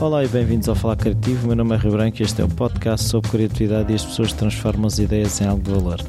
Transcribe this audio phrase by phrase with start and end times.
[0.00, 1.48] Olá e bem-vindos ao Falar Criativo.
[1.48, 4.32] Meu nome é Rio Branco e este é o podcast sobre criatividade e as pessoas
[4.32, 6.00] transformam as ideias em algo de valor.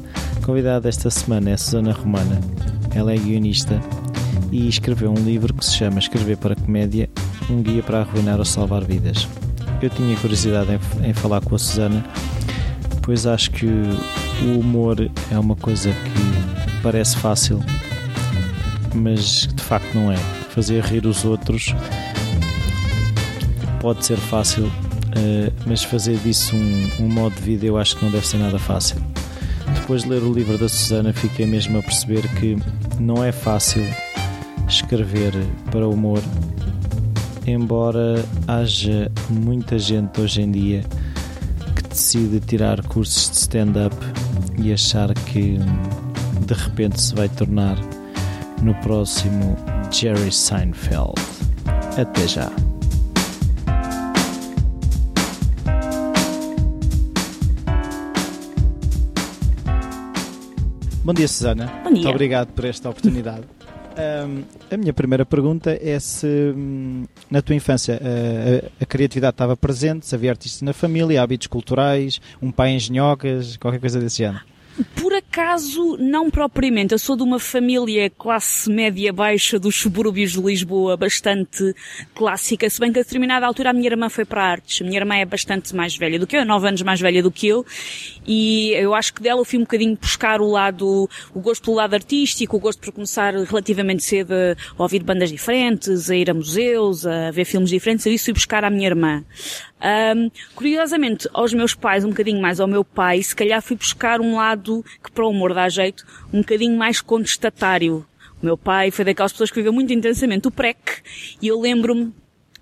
[0.46, 2.40] Convidada esta semana é Susana Romana.
[2.94, 3.80] Ela é guionista
[4.52, 7.10] e escreveu um livro que se chama Escrever para Comédia
[7.50, 9.26] um guia para arruinar ou salvar vidas.
[9.82, 12.04] Eu tinha curiosidade em, em falar com a Susana,
[13.02, 17.58] pois acho que o humor é uma coisa que parece fácil,
[18.94, 20.16] mas de facto não é.
[20.50, 21.74] Fazer rir os outros
[23.80, 28.04] pode ser fácil, uh, mas fazer disso um, um, modo de vida eu acho que
[28.04, 28.96] não deve ser nada fácil.
[29.74, 32.56] Depois de ler o livro da Susana, fiquei mesmo a perceber que
[32.98, 33.82] não é fácil
[34.68, 35.32] escrever
[35.70, 36.22] para o humor,
[37.46, 40.84] embora haja muita gente hoje em dia
[41.74, 43.96] que decide tirar cursos de stand-up
[44.62, 45.58] e achar que
[46.46, 47.76] de repente se vai tornar
[48.62, 49.56] no próximo
[49.90, 51.14] Jerry Seinfeld.
[51.96, 52.69] Até já!
[61.10, 61.66] Bom dia, Susana.
[61.66, 61.90] Bom dia.
[61.90, 63.42] Muito obrigado por esta oportunidade.
[63.98, 69.56] Um, a minha primeira pergunta é se hum, na tua infância a, a, criatividade estava
[69.56, 72.78] presente, se havia artistas na família, hábitos culturais, um pai em
[73.58, 74.44] qualquer coisa desse género.
[74.94, 76.92] Por acaso, não propriamente.
[76.92, 81.74] Eu sou de uma família classe média baixa dos subúrbios de Lisboa, bastante
[82.14, 84.80] clássica, se bem que a determinada altura a minha irmã foi para artes.
[84.80, 87.30] A minha irmã é bastante mais velha do que eu, nove anos mais velha do
[87.30, 87.66] que eu,
[88.26, 91.76] e eu acho que dela eu fui um bocadinho buscar o lado, o gosto pelo
[91.76, 96.34] lado artístico, o gosto por começar relativamente cedo a ouvir bandas diferentes, a ir a
[96.34, 99.24] museus, a ver filmes diferentes, eu isso fui buscar à minha irmã.
[99.82, 104.20] Um, curiosamente, aos meus pais, um bocadinho mais ao meu pai, se calhar fui buscar
[104.20, 108.06] um lado que para o humor dá jeito, um bocadinho mais contestatário.
[108.42, 111.02] O meu pai foi daquelas pessoas que viveu muito intensamente o PREC,
[111.40, 112.12] e eu lembro-me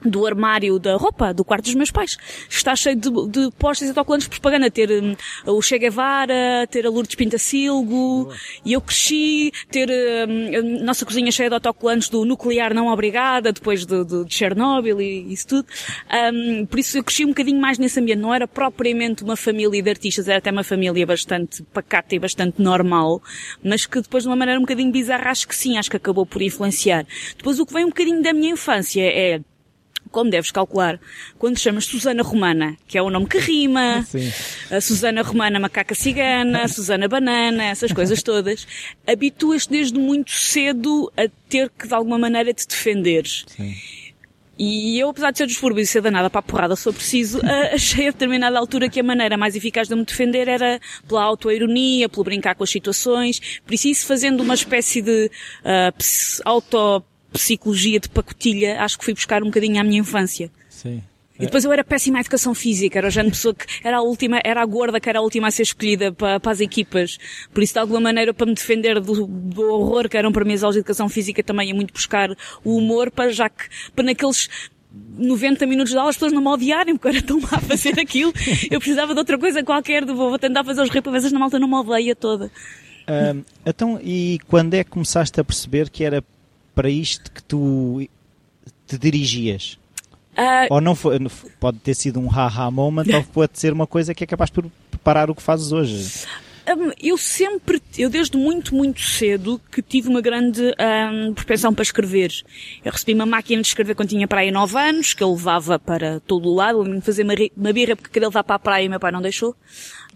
[0.04, 2.16] do armário da roupa do quarto dos meus pais.
[2.48, 4.70] Está cheio de, de postes e autocolantes de propaganda.
[4.70, 8.32] Ter um, o Che Guevara, ter a Lourdes Pintacilgo.
[8.64, 13.52] E eu cresci ter um, a nossa cozinha cheia de autocolantes do nuclear não obrigada,
[13.52, 15.68] depois de, de, de Chernobyl e isso tudo.
[16.32, 18.20] Um, por isso eu cresci um bocadinho mais nesse ambiente.
[18.20, 22.60] Não era propriamente uma família de artistas, era até uma família bastante pacata e bastante
[22.62, 23.22] normal,
[23.62, 26.24] mas que depois de uma maneira um bocadinho bizarra, acho que sim, acho que acabou
[26.24, 27.06] por influenciar.
[27.36, 29.40] Depois o que vem um bocadinho da minha infância é
[30.08, 31.00] como deves calcular,
[31.38, 34.30] quando chamas Susana Romana, que é o nome que rima, Sim.
[34.70, 38.66] a Susana Romana Macaca Cigana, a Susana Banana, essas coisas todas,
[39.06, 43.44] habituas-te desde muito cedo a ter que de alguma maneira te defenderes.
[43.48, 43.74] Sim.
[44.58, 47.40] E eu, apesar de ser dos e ser danada para a porrada, se for preciso,
[47.72, 52.08] achei a determinada altura que a maneira mais eficaz de me defender era pela autoironia,
[52.08, 55.30] pelo brincar com as situações, por isso fazendo uma espécie de
[55.64, 60.50] uh, auto psicologia de pacotilha, acho que fui buscar um bocadinho à minha infância.
[60.68, 61.02] Sim.
[61.38, 63.98] E depois eu era péssima à educação física, era o género de pessoa que era
[63.98, 66.60] a última, era a gorda que era a última a ser escolhida para, para as
[66.60, 67.16] equipas.
[67.54, 70.54] Por isso, de alguma maneira, para me defender do, do horror que eram para mim
[70.54, 72.30] as aulas de educação física, também ia muito buscar
[72.64, 73.64] o humor, para já que,
[73.94, 74.48] para naqueles
[75.16, 77.60] 90 minutos de aula as pessoas não me odiarem porque eu era tão má a
[77.60, 78.32] fazer aquilo.
[78.68, 81.68] Eu precisava de outra coisa qualquer, de, vou tentar fazer os repavesas na malta não
[81.68, 82.50] me odeia toda.
[83.64, 86.22] Então, e quando é que começaste a perceber que era
[86.78, 88.08] para isto que tu
[88.86, 89.76] te dirigias?
[90.34, 91.18] Uh, ou não foi,
[91.58, 94.62] pode ter sido um ha-ha moment, ou pode ser uma coisa que é capaz de
[94.88, 96.24] preparar o que fazes hoje.
[96.68, 100.72] Um, eu sempre, eu desde muito, muito cedo que tive uma grande
[101.12, 102.30] um, propensão para escrever.
[102.84, 105.80] Eu recebi uma máquina de escrever quando tinha para aí 9 anos, que eu levava
[105.80, 108.60] para todo o lado, lembro-me de fazer uma, uma birra porque queria levar para a
[108.60, 109.56] praia e meu pai não deixou.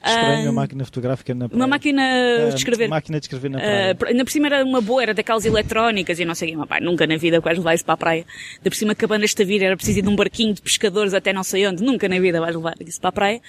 [0.05, 1.61] Estranho, uma máquina fotográfica na praia.
[1.61, 2.03] Uma máquina
[2.51, 2.89] de escrever.
[2.89, 3.97] Máquina de escrever na praia.
[4.01, 6.81] Uh, ainda por cima era uma boa, era daquelas eletrónicas e não sei o quê.
[6.81, 8.27] Nunca na vida quase levar isso para a praia.
[8.57, 11.33] Ainda por cima cabana esta vida era preciso ir de um barquinho de pescadores até
[11.33, 11.83] não sei onde.
[11.85, 13.41] Nunca na vida vais levar isso para a praia.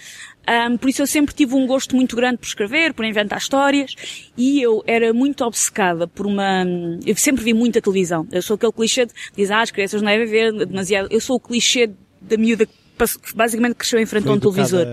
[0.70, 3.96] Um, por isso eu sempre tive um gosto muito grande por escrever, por inventar histórias
[4.38, 6.66] e eu era muito obcecada por uma...
[7.06, 8.28] Eu sempre vi muita televisão.
[8.32, 11.08] Eu sou aquele clichê de dizer, ah, as crianças não devem ver demasiado.
[11.10, 11.90] Eu sou o clichê
[12.22, 12.68] da miúda
[13.36, 14.86] basicamente cresceu em frente a um televisor.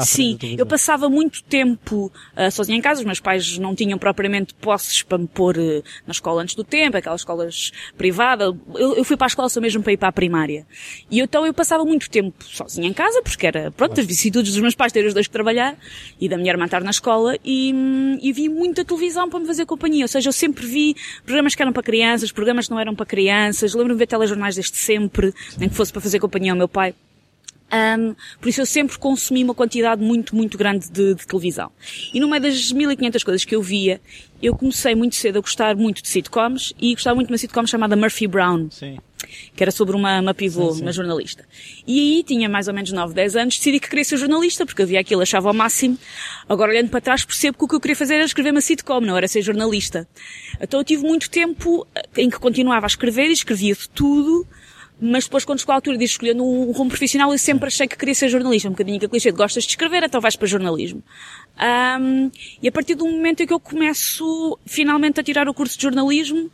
[0.00, 0.58] Sim, televisor.
[0.58, 5.02] eu passava muito tempo uh, sozinha em casa, os meus pais não tinham propriamente posses
[5.02, 8.54] para me pôr uh, na escola antes do tempo, aquelas escolas privadas.
[8.74, 10.66] Eu, eu, fui para a escola só mesmo para ir para a primária.
[11.10, 14.60] E então eu passava muito tempo sozinha em casa, porque era, pronto, as vicissitudes dos
[14.60, 15.76] meus pais terem os dois que trabalhar
[16.20, 19.66] e da minha irmã estar na escola e, e vi muita televisão para me fazer
[19.66, 20.04] companhia.
[20.04, 23.06] Ou seja, eu sempre vi programas que eram para crianças, programas que não eram para
[23.06, 23.74] crianças.
[23.74, 26.94] Lembro-me de ver telejornais desde sempre, nem que fosse para fazer companhia ao meu pai.
[27.74, 31.72] Um, por isso eu sempre consumi uma quantidade muito, muito grande de, de, televisão.
[32.12, 34.00] E no meio das 1500 coisas que eu via,
[34.40, 37.66] eu comecei muito cedo a gostar muito de sitcoms e gostava muito de uma sitcom
[37.66, 38.70] chamada Murphy Brown.
[38.70, 38.98] Sim.
[39.56, 40.82] que era sobre uma, uma pivô, sim, sim.
[40.82, 41.44] uma jornalista.
[41.84, 44.82] E aí tinha mais ou menos 9, 10 anos, decidi que queria ser jornalista, porque
[44.82, 45.98] havia aquilo, achava ao máximo.
[46.48, 49.00] Agora olhando para trás percebo que o que eu queria fazer era escrever uma sitcom,
[49.00, 50.06] não era ser jornalista.
[50.60, 51.86] Então eu tive muito tempo
[52.16, 54.46] em que continuava a escrever e escrevia de tudo,
[55.00, 57.96] mas depois quando chegou a altura de escolher um rumo profissional eu sempre achei que
[57.96, 61.02] queria ser jornalista, um bocadinho que clichê de gostas de escrever, então vais para jornalismo.
[61.56, 62.30] Um,
[62.62, 65.82] e a partir do momento em que eu começo finalmente a tirar o curso de
[65.82, 66.50] jornalismo,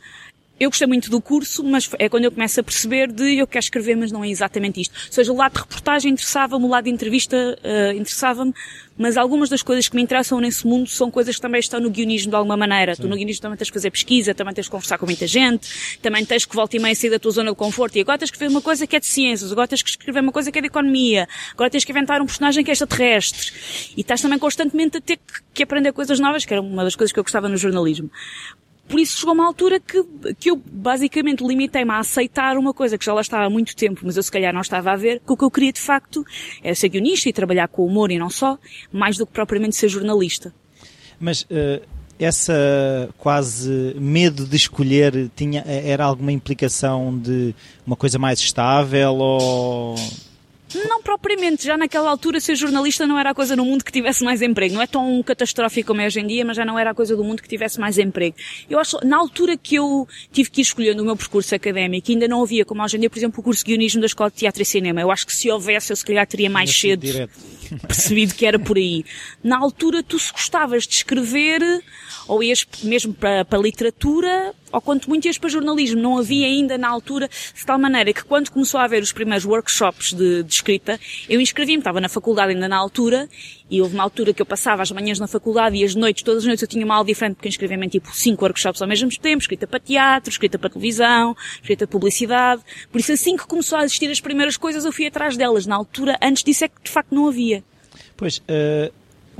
[0.61, 3.63] eu gostei muito do curso, mas é quando eu começo a perceber de eu quero
[3.63, 4.93] escrever, mas não é exatamente isto.
[5.07, 8.53] Ou seja, o lado de reportagem interessava-me, o lado de entrevista uh, interessava-me,
[8.95, 11.89] mas algumas das coisas que me interessam nesse mundo são coisas que também estão no
[11.89, 12.93] guionismo de alguma maneira.
[12.93, 13.01] Sim.
[13.01, 15.97] Tu no guionismo também tens que fazer pesquisa, também tens que conversar com muita gente,
[15.99, 18.29] também tens que voltar e meia sair da tua zona de conforto e agora tens
[18.29, 20.59] que escrever uma coisa que é de ciências, agora tens que escrever uma coisa que
[20.59, 23.51] é de economia, agora tens que inventar um personagem que é extraterrestre.
[23.97, 25.19] E estás também constantemente a ter
[25.51, 28.11] que aprender coisas novas, que era uma das coisas que eu gostava no jornalismo.
[28.91, 30.03] Por isso chegou uma altura que,
[30.37, 34.01] que eu basicamente limitei-me a aceitar uma coisa que já lá estava há muito tempo,
[34.03, 36.25] mas eu se calhar não estava a ver, que o que eu queria de facto
[36.61, 38.59] era ser guionista e trabalhar com humor e não só,
[38.91, 40.53] mais do que propriamente ser jornalista.
[41.17, 41.81] Mas uh,
[42.19, 47.55] essa quase medo de escolher tinha, era alguma implicação de
[47.87, 49.95] uma coisa mais estável ou
[50.75, 54.23] não propriamente, já naquela altura ser jornalista não era a coisa no mundo que tivesse
[54.23, 54.75] mais emprego.
[54.75, 57.15] Não é tão catastrófico como é hoje em dia, mas já não era a coisa
[57.15, 58.35] do mundo que tivesse mais emprego.
[58.69, 62.27] Eu acho, na altura que eu tive que ir escolhendo o meu percurso académico, ainda
[62.27, 64.37] não havia, como hoje em dia, por exemplo, o curso de guionismo da Escola de
[64.37, 65.01] Teatro e Cinema.
[65.01, 67.07] Eu acho que se houvesse, eu se calhar teria mais cedo
[67.87, 69.05] percebido que era por aí.
[69.43, 71.61] Na altura, tu se gostavas de escrever,
[72.27, 76.01] ou ias mesmo para, para literatura, ou quanto muito ias para jornalismo.
[76.01, 79.45] Não havia ainda na altura, de tal maneira que quando começou a haver os primeiros
[79.45, 83.27] workshops de, de escrita, eu inscrevi-me, estava na faculdade ainda na altura,
[83.69, 86.43] e houve uma altura que eu passava as manhãs na faculdade e as noites, todas
[86.43, 89.09] as noites eu tinha uma aula diferente porque inscrevi-me em tipo cinco workshops ao mesmo
[89.09, 92.61] tempo, escrita para teatro, escrita para televisão, escrita para publicidade.
[92.91, 95.65] Por isso assim que começou a existir as primeiras coisas eu fui atrás delas.
[95.65, 97.63] Na altura, antes disso é que de facto não havia.
[98.17, 98.93] Pois, uh,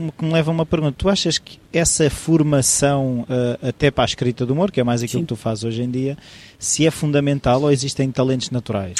[0.09, 0.95] que me leva a uma pergunta.
[0.97, 5.03] Tu achas que essa formação, uh, até para a escrita do humor, que é mais
[5.03, 5.25] aquilo Sim.
[5.25, 6.17] que tu fazes hoje em dia,
[6.57, 8.95] se é fundamental ou existem talentos naturais?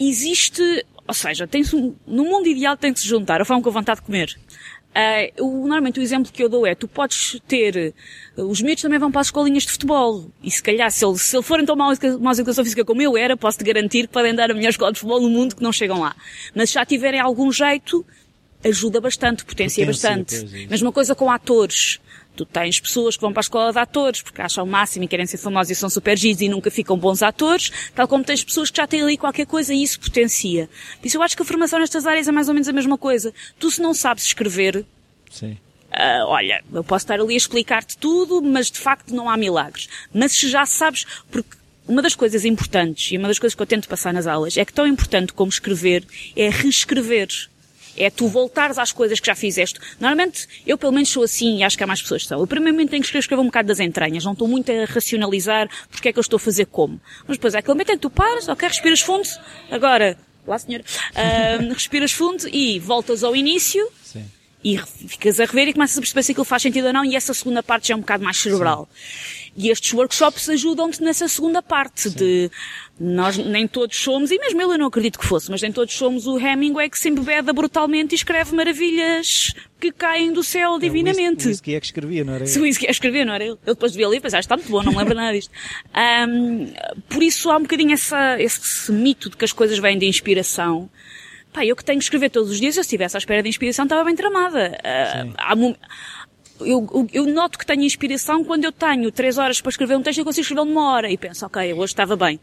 [0.00, 0.62] Existe,
[1.06, 1.62] ou seja, tem
[2.06, 4.38] no mundo ideal tem que se juntar a fome com a vontade de comer.
[4.90, 7.94] Uh, o, normalmente o exemplo que eu dou é, tu podes ter,
[8.36, 11.22] uh, os miúdos também vão para as escolinhas de futebol, e se calhar se, eles,
[11.22, 14.34] se eles forem tão mal uma educação física como eu era, posso-te garantir que podem
[14.34, 16.16] dar a melhor escola de futebol no mundo que não chegam lá.
[16.56, 18.04] Mas se já tiverem algum jeito,
[18.64, 20.64] ajuda bastante, potencia, potencia bastante.
[20.64, 20.66] É.
[20.66, 22.00] Mesma coisa com atores.
[22.36, 25.08] Tu tens pessoas que vão para a escola de atores porque acham o máximo e
[25.08, 28.42] querem ser famosos e são super giros e nunca ficam bons atores, tal como tens
[28.44, 30.68] pessoas que já têm ali qualquer coisa e isso potencia.
[31.00, 32.96] Por isso eu acho que a formação nestas áreas é mais ou menos a mesma
[32.96, 33.34] coisa.
[33.58, 34.86] Tu se não sabes escrever,
[35.30, 35.56] Sim.
[35.90, 39.88] Uh, olha, eu posso estar ali a explicar-te tudo, mas de facto não há milagres.
[40.12, 41.56] Mas se já sabes, porque
[41.88, 44.64] uma das coisas importantes e uma das coisas que eu tento passar nas aulas é
[44.64, 46.04] que tão importante como escrever
[46.36, 47.28] é reescrever.
[47.96, 49.80] É tu voltares às coisas que já fizeste.
[49.98, 52.40] Normalmente, eu pelo menos sou assim e acho que há mais pessoas que são.
[52.40, 54.24] Eu primeiramente tenho que escrever um bocado das entranhas.
[54.24, 57.00] Não estou muito a racionalizar porque é que eu estou a fazer como.
[57.26, 59.28] Mas depois é aquele momento em que tu paras, ok, respiras fundo.
[59.70, 60.16] Agora,
[60.46, 63.86] lá senhor, uh, respiras fundo e voltas ao início.
[64.02, 64.24] Sim.
[64.62, 67.16] E ficas a rever e começas a perceber se aquilo faz sentido ou não e
[67.16, 68.88] essa segunda parte já é um bocado mais cerebral.
[68.92, 69.39] Sim.
[69.56, 72.16] E estes workshops ajudam-te nessa segunda parte Sim.
[72.16, 72.50] de
[72.98, 75.94] nós nem todos somos, e mesmo ele eu não acredito que fosse, mas nem todos
[75.94, 81.48] somos o Hemingway que se embebeda brutalmente e escreve maravilhas que caem do céu divinamente.
[81.48, 82.50] É, o que é que escrevia, não era ele?
[82.50, 83.58] Se o que é que escrevia, não era ele.
[83.64, 85.50] Eu depois devia ler e pensar, está muito bom, não me lembro nada disto.
[86.00, 86.72] Um,
[87.08, 90.88] por isso há um bocadinho essa, esse mito de que as coisas vêm de inspiração.
[91.52, 93.48] Pá, eu que tenho que escrever todos os dias, se eu estivesse à espera de
[93.48, 94.78] inspiração, estava bem tramada.
[94.78, 95.54] Uh, há,
[96.66, 100.18] eu, eu, noto que tenho inspiração quando eu tenho três horas para escrever um texto
[100.18, 102.40] e eu consigo escrever numa hora e penso, ok, hoje estava bem.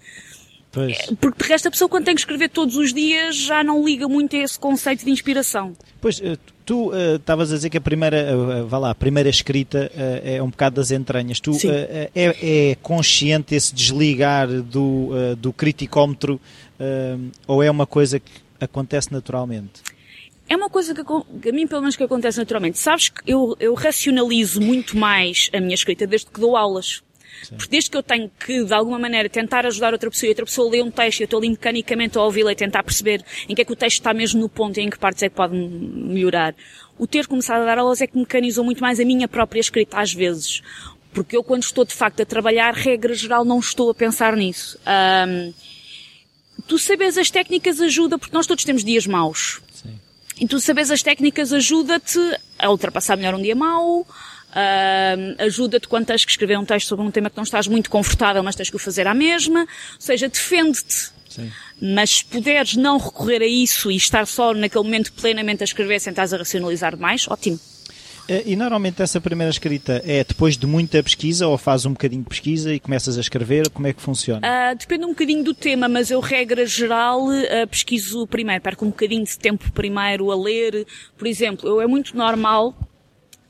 [0.71, 0.97] Pois.
[1.09, 3.83] É, porque de resto a pessoa quando tem que escrever todos os dias já não
[3.83, 5.74] liga muito a esse conceito de inspiração.
[6.00, 8.95] Pois, eh, tu eh, estavas uh, a dizer que a primeira, uh, vá lá, a
[8.95, 11.39] primeira escrita uh, é um bocado das entranhas.
[11.39, 16.39] Tu é, é, consciente esse desligar do, do criticómetro
[17.47, 19.81] ou é uma coisa que acontece naturalmente?
[20.50, 21.04] É uma coisa que,
[21.42, 22.77] que, a mim pelo menos que acontece naturalmente.
[22.77, 27.04] Sabes que eu, eu racionalizo muito mais a minha escrita desde que dou aulas.
[27.44, 27.56] Sim.
[27.56, 30.46] Porque desde que eu tenho que, de alguma maneira, tentar ajudar outra pessoa e outra
[30.46, 33.54] pessoa lê um texto e eu estou ali mecanicamente a ouvi-la e tentar perceber em
[33.54, 35.36] que é que o texto está mesmo no ponto e em que partes é que
[35.36, 36.56] pode melhorar.
[36.98, 40.00] O ter começado a dar aulas é que mecanizou muito mais a minha própria escrita
[40.00, 40.62] às vezes.
[41.13, 44.80] Porque eu quando estou de facto a trabalhar, regra geral, não estou a pensar nisso.
[45.27, 45.54] Um,
[46.68, 49.62] tu sabes as técnicas ajuda porque nós todos temos dias maus.
[50.39, 52.20] E tu sabes as técnicas ajuda-te
[52.60, 54.06] a ultrapassar melhor um dia mau,
[54.48, 57.91] Uh, ajuda-te quando tens que escrever um texto sobre um tema que não estás muito
[57.91, 59.62] confortável, mas tens que o fazer à mesma.
[59.62, 59.67] Ou
[60.00, 61.12] seja, defende-te.
[61.79, 66.00] Mas se puderes não recorrer a isso e estar só naquele momento plenamente a escrever
[66.00, 67.60] sem estás a racionalizar mais, ótimo.
[68.27, 72.24] Eh, e normalmente essa primeira escrita é depois de muita pesquisa ou faz um bocadinho
[72.24, 73.69] de pesquisa e começas a escrever?
[73.69, 74.41] Como é que funciona?
[74.46, 78.89] Uh, depende um bocadinho do tema, mas eu, regra geral, uh, pesquiso primeiro, perco um
[78.89, 80.86] bocadinho de tempo primeiro a ler.
[81.17, 82.75] Por exemplo, eu, é muito normal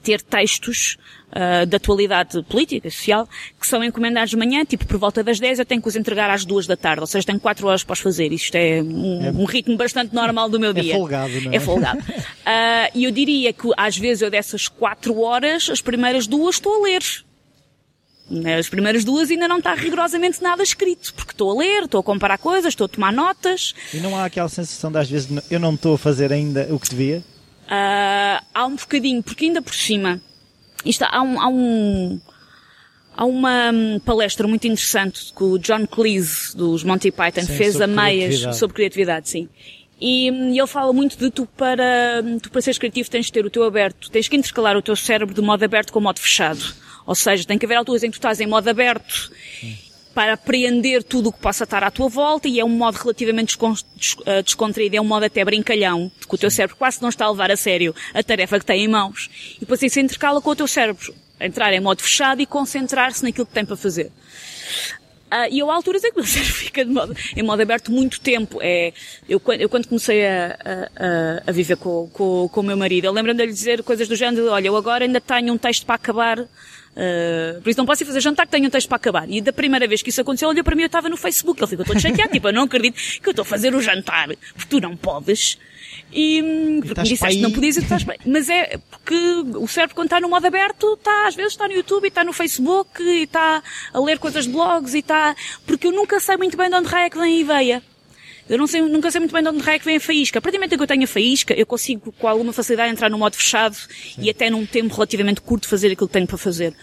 [0.04, 0.98] ter textos
[1.32, 3.27] uh, de atualidade política, social,
[3.60, 6.30] que são encomendados de manhã, tipo por volta das 10 eu tenho que os entregar
[6.30, 8.32] às 2 da tarde, ou seja, tenho 4 horas para os fazer.
[8.32, 10.94] Isto é um, é um, ritmo bastante normal do meu é dia.
[10.94, 11.56] É folgado, não é?
[11.56, 12.00] É folgado.
[12.00, 16.75] Uh, e eu diria que às vezes eu dessas 4 horas, as primeiras duas estou
[16.75, 17.04] a ler.
[18.60, 22.04] As primeiras duas ainda não está rigorosamente nada escrito, porque estou a ler, estou a
[22.04, 23.74] comparar coisas, estou a tomar notas.
[23.94, 26.77] E não há aquela sensação de às vezes eu não estou a fazer ainda o
[26.77, 27.24] que devia?
[27.67, 30.21] Uh, há um bocadinho, porque ainda por cima,
[30.86, 32.21] isto, há um, há um,
[33.15, 37.81] há uma hum, palestra muito interessante que o John Cleese, dos Monty Python, sim, fez
[37.81, 39.50] a meias sobre criatividade, sim.
[40.00, 43.25] E, hum, e ele fala muito de tu para, hum, tu para seres criativo tens
[43.25, 46.00] de ter o teu aberto, tens que intercalar o teu cérebro de modo aberto com
[46.00, 46.63] modo fechado.
[47.05, 49.29] Ou seja, tem que haver alturas em que tu estás em modo aberto
[50.17, 53.55] para apreender tudo o que possa estar à tua volta e é um modo relativamente
[54.25, 57.29] eh, descontraído, é um modo até brincalhão, que o teu cérebro quase não está a
[57.29, 59.29] levar a sério a tarefa que tem em mãos.
[59.57, 63.45] E depois isso intercala com o teu cérebro, entrar em modo fechado e concentrar-se naquilo
[63.45, 64.07] que tem para fazer.
[65.27, 67.91] Uh, e eu há alturas em que o meu cérebro fica modo, em modo aberto
[67.91, 68.57] muito tempo.
[68.59, 68.93] É,
[69.29, 70.57] eu, eu quando comecei a,
[70.95, 74.07] a, a viver com, com, com o meu marido, eu lembro-me de lhe dizer coisas
[74.07, 76.47] do género, olha, eu agora ainda tenho um texto para acabar
[76.98, 79.30] Uh, por isso não posso ir fazer jantar que tenho um texto para acabar.
[79.30, 81.62] E da primeira vez que isso aconteceu, olhou para mim, eu estava no Facebook.
[81.62, 84.27] Ele ficou todo chateado, tipo, eu não acredito que eu estou a fazer o jantar,
[84.27, 85.60] porque tu não podes.
[86.12, 86.42] E,
[86.84, 88.18] porque me disseste não podias e estás bem.
[88.25, 89.16] Mas é porque
[89.56, 92.24] o cérebro quando está no modo aberto, está, às vezes está no YouTube e está
[92.24, 93.62] no Facebook e está
[93.94, 95.36] a ler coisas de blogs e está,
[95.68, 97.84] porque eu nunca sei muito bem de onde raio é que vem a ideia.
[98.50, 100.39] Eu não sei, nunca sei muito bem de onde é que vem a faísca.
[100.39, 103.10] A partir do momento que eu tenho a faísca, eu consigo com alguma facilidade entrar
[103.10, 104.22] no modo fechado Sim.
[104.22, 106.74] e até num tempo relativamente curto fazer aquilo que tenho para fazer.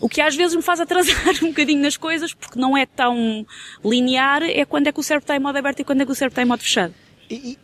[0.00, 3.46] O que às vezes me faz atrasar um bocadinho nas coisas, porque não é tão
[3.84, 6.12] linear, é quando é que o cérebro está em modo aberto e quando é que
[6.12, 6.94] o cérebro está em modo fechado.
[7.28, 7.58] E, e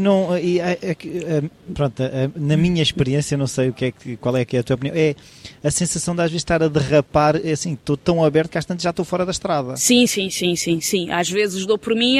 [0.00, 1.42] não e, é, é, é,
[1.74, 2.02] pronto
[2.34, 4.74] na minha experiência não sei o que é que qual é que é a tua
[4.74, 5.14] opinião é
[5.62, 8.64] a sensação de às vezes estar a derrapar é assim estou tão aberto que às
[8.64, 9.76] tantas já estou fora da estrada.
[9.76, 11.10] Sim sim sim sim sim.
[11.10, 12.16] Às vezes dou por mim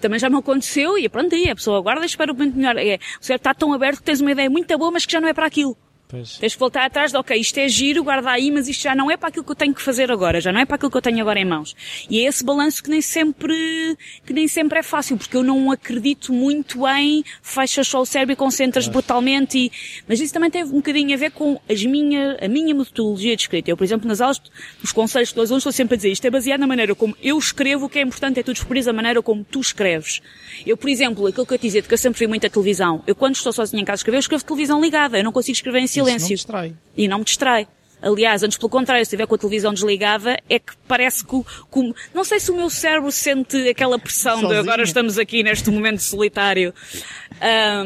[0.00, 2.76] também já me aconteceu e pronto aí a pessoa guarda e espera o momento melhor.
[2.76, 5.20] É o certo está tão aberto que tens uma ideia muito boa mas que já
[5.20, 5.76] não é para aquilo
[6.10, 6.38] Pois.
[6.38, 9.08] Tens que voltar atrás de, ok, isto é giro, guarda aí, mas isto já não
[9.08, 10.96] é para aquilo que eu tenho que fazer agora, já não é para aquilo que
[10.96, 11.76] eu tenho agora em mãos.
[12.10, 15.70] E é esse balanço que nem sempre, que nem sempre é fácil, porque eu não
[15.70, 18.94] acredito muito em fechas só o cérebro e concentras claro.
[18.94, 19.72] brutalmente e,
[20.08, 23.42] mas isso também tem um bocadinho a ver com as minha, a minha metodologia de
[23.42, 23.70] escrita.
[23.70, 24.42] Eu, por exemplo, nas aulas,
[24.82, 27.38] nos conselhos dos alunos estou sempre a dizer, isto é baseado na maneira como eu
[27.38, 30.20] escrevo, o que é importante é tu descobrir a maneira como tu escreves.
[30.66, 33.14] Eu, por exemplo, aquilo que eu te dizia, que eu sempre vi muita televisão, eu
[33.14, 35.80] quando estou sozinha em casa a escrever, eu escrevo televisão ligada, eu não consigo escrever
[35.80, 36.28] em silêncio silêncio.
[36.28, 36.74] Não distrai.
[36.96, 37.68] E não me distrai.
[38.02, 41.94] Aliás, antes pelo contrário, se estiver com a televisão desligada, é que parece que, que
[42.14, 46.00] não sei se o meu cérebro sente aquela pressão de agora estamos aqui neste momento
[46.00, 46.72] solitário,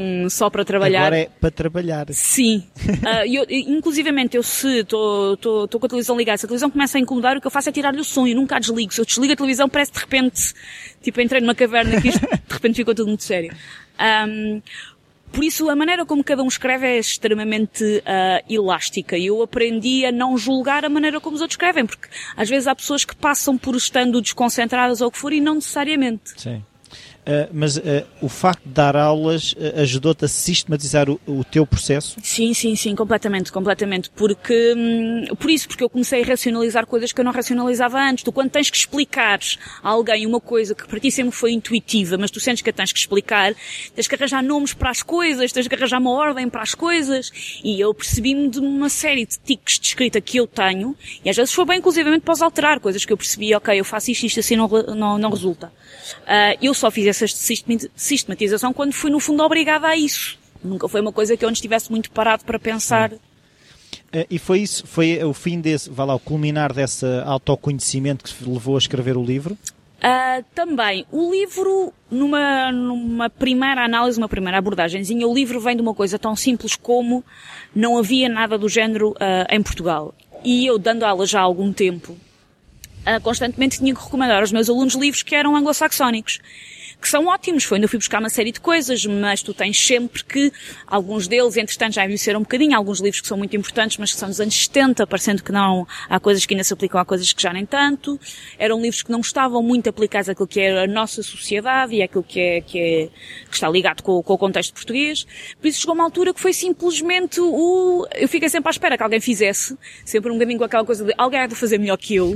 [0.01, 1.07] um, só para trabalhar.
[1.07, 2.07] Agora é para trabalhar.
[2.13, 2.65] Sim.
[2.79, 5.37] uh, eu, inclusivamente, eu se estou
[5.69, 7.73] com a televisão ligada, se a televisão começa a incomodar, o que eu faço é
[7.73, 8.95] tirar-lhe o som e nunca a desligo.
[8.95, 10.55] Se eu desligo a televisão, parece de repente,
[11.03, 13.55] tipo, entrei numa caverna que isto, de repente ficou tudo muito sério.
[14.29, 14.63] Um,
[15.33, 19.17] por isso, a maneira como cada um escreve é extremamente uh, elástica.
[19.17, 22.69] E eu aprendi a não julgar a maneira como os outros escrevem, porque às vezes
[22.69, 26.41] há pessoas que passam por estando desconcentradas ou o que for e não necessariamente.
[26.41, 26.63] Sim.
[27.25, 27.83] Uh, mas uh,
[28.21, 32.19] o facto de dar aulas uh, ajudou-te a sistematizar o, o, teu processo?
[32.23, 34.11] Sim, sim, sim, completamente, completamente.
[34.11, 38.25] Porque, hum, por isso, porque eu comecei a racionalizar coisas que eu não racionalizava antes.
[38.25, 39.39] Tu quando tens que explicar
[39.83, 42.73] a alguém uma coisa que para ti sempre foi intuitiva, mas tu sentes que a
[42.75, 43.55] tens que explicar,
[43.95, 47.33] tens que arranjar nomes para as coisas, tens que arranjar uma ordem para as coisas.
[47.65, 51.37] E eu percebi-me de uma série de tiques de escrita que eu tenho, e às
[51.37, 54.41] vezes foi bem inclusivamente para alterar, coisas que eu percebi, ok, eu faço isto, isto
[54.41, 55.73] assim não, não, não resulta.
[56.61, 57.27] eu só fiz essa
[57.97, 60.39] sistematização quando fui no fundo obrigada a isso.
[60.63, 63.13] Nunca foi uma coisa que eu não estivesse muito parado para pensar.
[63.13, 68.49] Uh, e foi isso, foi o fim desse, vá lá, o culminar desse autoconhecimento que
[68.49, 69.59] levou a escrever o livro?
[69.99, 75.83] Uh, também, o livro, numa, numa primeira análise, uma primeira abordagemzinha, o livro vem de
[75.83, 77.25] uma coisa tão simples como
[77.75, 80.15] não havia nada do género uh, em Portugal.
[80.45, 82.17] E eu, dando aulas já há algum tempo,
[83.23, 86.39] constantemente tinha que recomendar aos meus alunos livros que eram anglo-saxónicos
[87.05, 87.65] que são ótimos.
[87.65, 90.51] Foi onde eu fui buscar uma série de coisas, mas tu tens sempre que,
[90.87, 94.19] alguns deles, entretanto, já envelheceram um bocadinho, alguns livros que são muito importantes, mas que
[94.19, 97.31] são dos anos 70, parecendo que não, há coisas que ainda se aplicam, há coisas
[97.31, 98.19] que já nem tanto.
[98.59, 102.23] Eram livros que não estavam muito aplicados àquilo que é a nossa sociedade e àquilo
[102.23, 103.09] que é, que é,
[103.51, 105.27] que está ligado com, com o contexto português.
[105.61, 109.03] Por isso chegou uma altura que foi simplesmente o, eu fiquei sempre à espera que
[109.03, 112.15] alguém fizesse, sempre um bocadinho com aquela coisa de alguém há de fazer melhor que
[112.15, 112.33] eu.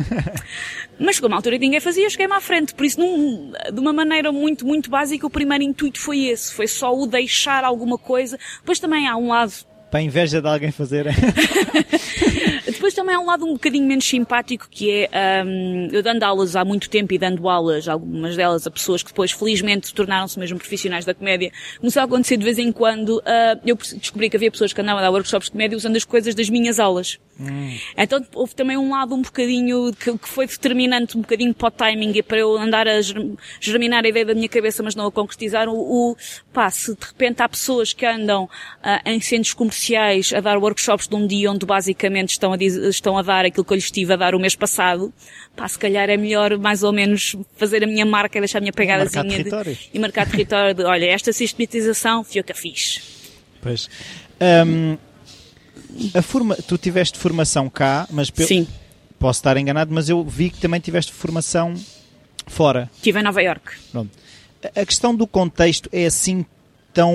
[0.99, 2.75] Mas chegou uma altura que ninguém fazia, eu cheguei-me à frente.
[2.75, 6.53] Por isso, num, de uma maneira muito, muito básica, o primeiro intuito foi esse.
[6.53, 8.39] Foi só o deixar alguma coisa.
[8.59, 9.53] Depois também há um lado
[9.91, 11.07] para a inveja de alguém fazer.
[12.79, 16.55] Depois também há um lado um bocadinho menos simpático que é, um, eu dando aulas
[16.55, 20.59] há muito tempo e dando aulas, algumas delas a pessoas que depois felizmente tornaram-se mesmo
[20.59, 24.49] profissionais da comédia, começou a acontecer de vez em quando, uh, eu descobri que havia
[24.49, 27.19] pessoas que andavam a dar workshops de comédia usando as coisas das minhas aulas.
[27.41, 27.77] Hum.
[27.97, 31.71] Então houve também um lado um bocadinho que, que, foi determinante um bocadinho para o
[31.71, 33.01] timing e para eu andar a
[33.61, 36.17] germinar a ideia da minha cabeça mas não a concretizar o, o
[36.53, 38.49] pá, se de repente há pessoas que andam uh,
[39.09, 43.23] em centros comerciais a dar workshops de um dia onde basicamente estão a, estão a
[43.23, 45.13] dar aquilo que eu lhes estive a dar o mês passado,
[45.57, 48.61] pá, se calhar é melhor mais ou menos fazer a minha marca e deixar a
[48.61, 52.55] minha pegadazinha marcar de, e marcar território de, olha, esta sistematização fui eu que a
[52.55, 53.03] fiz.
[53.61, 53.89] Pois.
[54.41, 54.97] Um,
[56.15, 58.67] a forma, tu tiveste formação cá, mas Sim.
[59.19, 61.75] posso estar enganado, mas eu vi que também tiveste formação
[62.47, 62.91] fora.
[62.97, 63.73] Estive em Nova York.
[63.91, 64.11] Pronto.
[64.75, 66.45] A questão do contexto é assim
[66.93, 67.15] tão,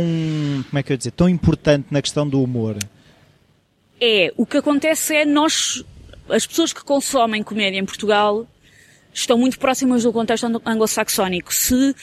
[0.70, 2.78] como é que eu dizer, tão importante na questão do humor?
[4.00, 5.84] É, o que acontece é nós,
[6.30, 8.48] as pessoas que consomem comédia em Portugal,
[9.14, 11.54] estão muito próximas do contexto anglo-saxónico.
[11.54, 11.96] Se uh,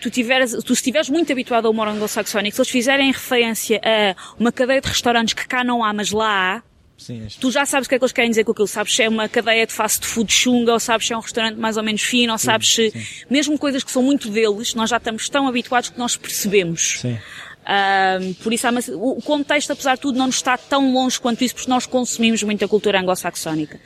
[0.00, 4.50] tu, tiveres, tu estiveres muito habituado ao humor anglo-saxónico, se eles fizerem referência a uma
[4.50, 6.62] cadeia de restaurantes que cá não há, mas lá há,
[6.98, 8.66] Sim, tu já sabes o que é que eles querem dizer com aquilo.
[8.66, 11.56] Sabes se é uma cadeia de fast food chunga, ou sabes se é um restaurante
[11.56, 13.26] mais ou menos fino, ou sabes se, sim.
[13.28, 17.00] mesmo coisas que são muito deles, nós já estamos tão habituados que nós percebemos.
[17.00, 17.18] Sim.
[17.66, 21.54] Uh, por isso, o contexto, apesar de tudo, não nos está tão longe quanto isso,
[21.56, 23.80] porque nós consumimos muita cultura anglo-saxónica.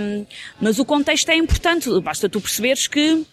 [0.00, 0.24] Um,
[0.60, 1.90] mas o contexto é importante.
[2.00, 3.26] Basta tu perceberes que,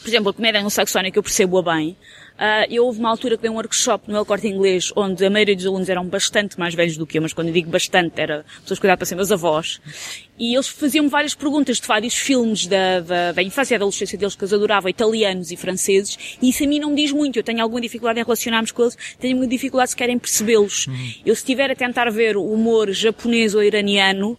[0.00, 1.96] por exemplo, a comédia anglo-saxónica eu percebo-a bem.
[2.42, 5.30] Uh, eu houve uma altura que dei um workshop no El Corte Inglês, onde a
[5.30, 8.20] maioria dos alunos eram bastante mais velhos do que eu, mas quando eu digo bastante,
[8.20, 9.80] era pessoas cuidadas para ser meus avós.
[10.36, 14.18] E eles faziam várias perguntas de vários filmes da, da, da infância e da adolescência
[14.18, 17.38] deles que eles adoravam, italianos e franceses, e isso a mim não me diz muito.
[17.38, 20.88] Eu tenho alguma dificuldade em relacionar-me com eles, tenho muita dificuldade se querem percebê-los.
[20.88, 21.14] Uhum.
[21.24, 24.36] Eu se estiver a tentar ver o humor japonês ou iraniano,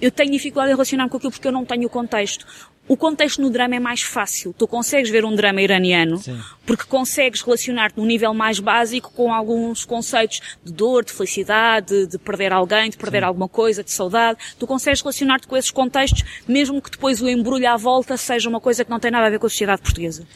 [0.00, 2.46] eu tenho dificuldade em relacionar com aquilo porque eu não tenho o contexto.
[2.88, 4.54] O contexto no drama é mais fácil.
[4.56, 6.40] Tu consegues ver um drama iraniano Sim.
[6.64, 12.18] porque consegues relacionar-te num nível mais básico com alguns conceitos de dor, de felicidade, de
[12.18, 13.26] perder alguém, de perder Sim.
[13.26, 14.38] alguma coisa, de saudade.
[14.58, 18.60] Tu consegues relacionar-te com esses contextos, mesmo que depois o embrulho à volta seja uma
[18.60, 20.26] coisa que não tem nada a ver com a sociedade portuguesa.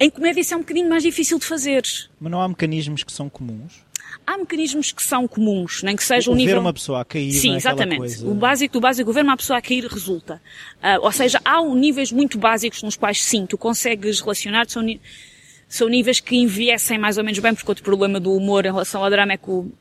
[0.00, 1.82] Em comédia isso é um bocadinho mais difícil de fazer.
[2.20, 3.84] Mas não há mecanismos que são comuns?
[4.26, 6.56] Há mecanismos que são comuns, nem que seja o um nível...
[6.56, 7.98] Ver uma pessoa a cair, Sim, é exatamente.
[7.98, 8.28] Coisa...
[8.28, 10.40] O básico do básico, ver uma pessoa a cair resulta.
[10.76, 14.84] Uh, ou seja, há níveis muito básicos nos quais sim, tu consegues relacionar, são,
[15.68, 19.02] são níveis que envelhecem mais ou menos bem, porque outro problema do humor em relação
[19.02, 19.72] ao drama é que o,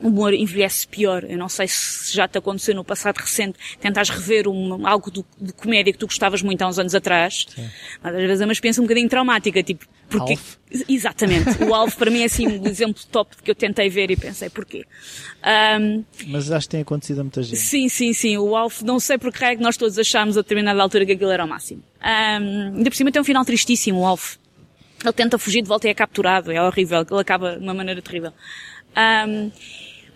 [0.00, 1.24] o humor envelhece pior.
[1.24, 5.24] Eu não sei se já te aconteceu no passado recente, tentas rever um, algo do,
[5.40, 7.68] de comédia que tu gostavas muito há uns anos atrás, Sim.
[8.02, 10.32] mas às vezes é uma experiência um bocadinho traumática, tipo, porque...
[10.32, 10.56] Alf.
[10.88, 11.62] Exatamente.
[11.64, 14.50] O Alvo para mim é assim um exemplo top que eu tentei ver e pensei,
[14.50, 14.84] porquê?
[15.80, 17.56] Um, mas acho que tem acontecido a muita gente.
[17.56, 18.36] Sim, sim, sim.
[18.36, 21.30] O Alf, não sei porque é que nós todos achámos a determinada altura que aquilo
[21.30, 21.82] era o máximo.
[22.02, 24.36] Um, ainda por cima tem um final tristíssimo, o Alf.
[25.02, 26.50] Ele tenta fugir de volta e é capturado.
[26.50, 27.06] É horrível.
[27.08, 28.32] Ele acaba de uma maneira terrível.
[28.96, 29.50] Um,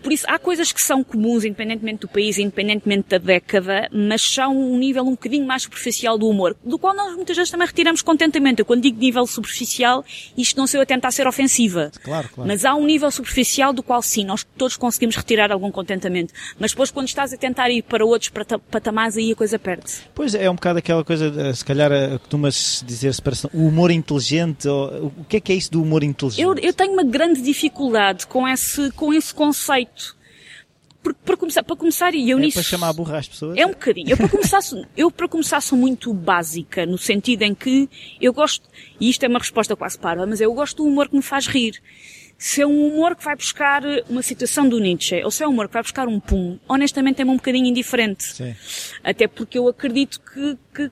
[0.03, 4.55] por isso, há coisas que são comuns, independentemente do país, independentemente da década, mas são
[4.55, 8.01] um nível um bocadinho mais superficial do humor, do qual nós muitas vezes também retiramos
[8.01, 8.59] contentamento.
[8.59, 10.03] Eu, quando digo nível superficial,
[10.37, 11.89] isto não sou eu a tentar ser ofensiva.
[12.03, 12.47] Claro, claro.
[12.47, 16.33] Mas há um nível superficial do qual sim, nós todos conseguimos retirar algum contentamento.
[16.59, 18.29] Mas depois quando estás a tentar ir para outros
[18.69, 20.01] patamares, aí a coisa perde-se.
[20.13, 23.89] Pois é, um bocado aquela coisa, eh, se calhar eh, costumas dizer separação, o humor
[23.89, 26.43] inteligente, ou, o que é que é isso do humor inteligente?
[26.43, 29.92] Eu, eu tenho uma grande dificuldade com esse, com esse conceito
[31.11, 32.55] para começar, para começar e eu é nisso.
[32.55, 33.57] para chamar a burra às pessoas?
[33.57, 34.09] É um bocadinho.
[34.09, 34.59] Eu para começar,
[34.95, 37.89] eu para começar sou muito básica, no sentido em que
[38.21, 41.15] eu gosto, e isto é uma resposta quase parva, mas eu gosto do humor que
[41.15, 41.81] me faz rir.
[42.37, 45.51] Se é um humor que vai buscar uma situação do Nietzsche, ou se é um
[45.51, 48.23] humor que vai buscar um pum, honestamente é-me um bocadinho indiferente.
[48.23, 48.55] Sim.
[49.03, 50.91] Até porque eu acredito que, que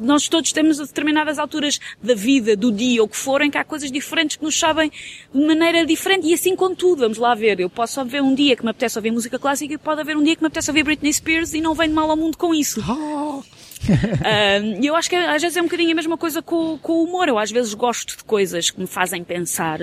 [0.00, 3.64] nós todos temos a determinadas alturas da vida, do dia, ou que forem, que há
[3.64, 4.90] coisas diferentes que nos sabem
[5.32, 6.26] de maneira diferente.
[6.26, 7.60] E assim com tudo, vamos lá ver.
[7.60, 10.22] Eu posso haver um dia que me apetece ouvir música clássica e pode haver um
[10.22, 12.82] dia que me apetece ouvir Britney Spears e não venho mal ao mundo com isso.
[12.96, 13.42] Oh.
[14.80, 17.04] E eu acho que às vezes é um bocadinho a mesma coisa com, com o
[17.04, 17.28] humor.
[17.28, 19.80] Eu às vezes gosto de coisas que me fazem pensar.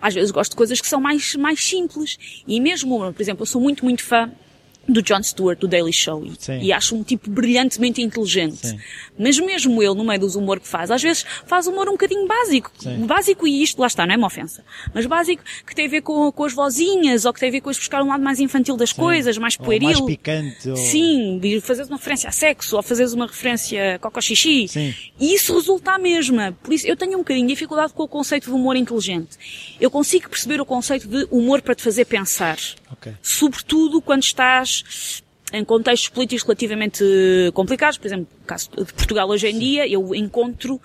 [0.00, 2.42] Às vezes gosto de coisas que são mais, mais simples.
[2.46, 4.30] E mesmo, por exemplo, eu sou muito, muito fã
[4.88, 6.24] do Jon Stewart, do Daily Show.
[6.38, 6.58] Sim.
[6.60, 8.66] E acho um tipo brilhantemente inteligente.
[8.66, 8.78] Sim.
[9.18, 12.26] Mas mesmo ele, no meio dos humor que faz, às vezes faz humor um bocadinho
[12.26, 12.70] básico.
[12.78, 13.06] Sim.
[13.06, 14.64] Básico e isto, lá está, não é uma ofensa.
[14.92, 17.60] Mas básico que tem a ver com, com as vozinhas, ou que tem a ver
[17.60, 19.88] com buscar um lado mais infantil das coisas, mais Ou pueril.
[19.88, 20.68] mais picante.
[20.68, 20.76] Ou...
[20.76, 24.68] Sim, e fazeres uma referência a sexo, ou fazeres uma referência a cocó xixi.
[24.68, 24.94] Sim.
[25.18, 26.56] E isso resulta à mesma.
[26.62, 29.36] Por isso, eu tenho um bocadinho de dificuldade com o conceito de humor inteligente.
[29.80, 32.58] Eu consigo perceber o conceito de humor para te fazer pensar.
[32.98, 33.12] Ok.
[33.22, 37.04] Sobretudo quando estás em contextos políticos relativamente
[37.54, 37.98] complicados.
[37.98, 40.80] Por exemplo, no caso de Portugal hoje em dia, eu encontro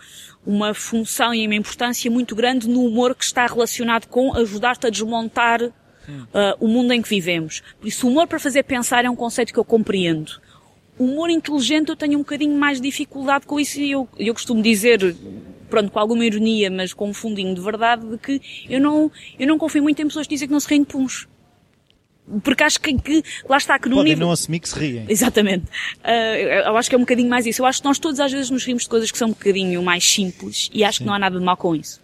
[0.46, 4.90] uma função e uma importância muito grande no humor que está relacionado com ajudar-te a
[4.90, 5.72] desmontar uh,
[6.60, 7.62] o mundo em que vivemos.
[7.80, 10.40] Por isso, o humor para fazer pensar é um conceito que eu compreendo.
[10.98, 14.34] O humor inteligente eu tenho um bocadinho mais de dificuldade com isso e eu, eu
[14.34, 15.16] costumo dizer,
[15.70, 19.48] pronto, com alguma ironia, mas com um fundinho de verdade, de que eu não, eu
[19.48, 21.28] não confio muito em pessoas que dizem que não se riem de puns.
[22.44, 24.28] Porque acho que, que lá está, que no Podem nível...
[24.28, 25.06] não assumir que se riem.
[25.10, 25.66] Exatamente.
[26.04, 27.62] Uh, eu acho que é um bocadinho mais isso.
[27.62, 29.82] Eu acho que nós todos às vezes nos rimos de coisas que são um bocadinho
[29.84, 31.04] mais simples e acho Sim.
[31.04, 32.00] que não há nada de mal com isso.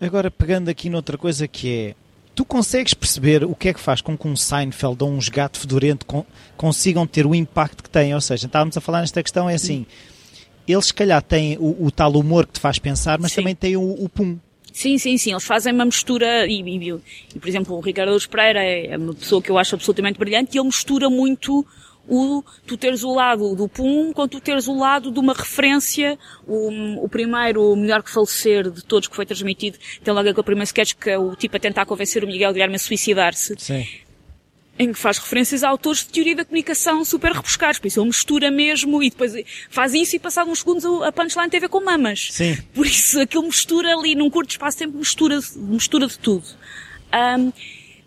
[0.00, 1.94] Agora, pegando aqui noutra coisa que é,
[2.34, 5.58] tu consegues perceber o que é que faz com que um Seinfeld ou uns gato
[5.58, 8.14] fedorento con- consigam ter o impacto que têm?
[8.14, 9.86] Ou seja, estávamos a falar nesta questão, é assim,
[10.66, 13.42] eles se calhar têm o, o tal humor que te faz pensar, mas Sim.
[13.42, 14.38] também têm o, o pum.
[14.72, 15.30] Sim, sim, sim.
[15.32, 17.00] Eles fazem uma mistura e, e,
[17.34, 20.58] e, por exemplo, o Ricardo Pereira é uma pessoa que eu acho absolutamente brilhante e
[20.58, 21.64] ele mistura muito
[22.08, 26.18] o, tu teres o lado do pum com tu teres o lado de uma referência.
[26.46, 30.44] O, o primeiro, o melhor que falecer de todos que foi transmitido, tem logo aquele
[30.44, 33.54] primeiro sketch que é o tipo a tentar convencer o Miguel Guilherme a suicidar-se.
[34.78, 37.78] Em que faz referências a autores de teoria da comunicação super rebuscados.
[37.78, 39.34] Por isso ele mistura mesmo e depois
[39.68, 42.28] faz isso e passado uns segundos a punchline ver com mamas.
[42.32, 42.56] Sim.
[42.74, 46.46] Por isso aquilo mistura ali num curto espaço de tempo mistura, mistura de tudo.
[47.12, 47.52] Ahm,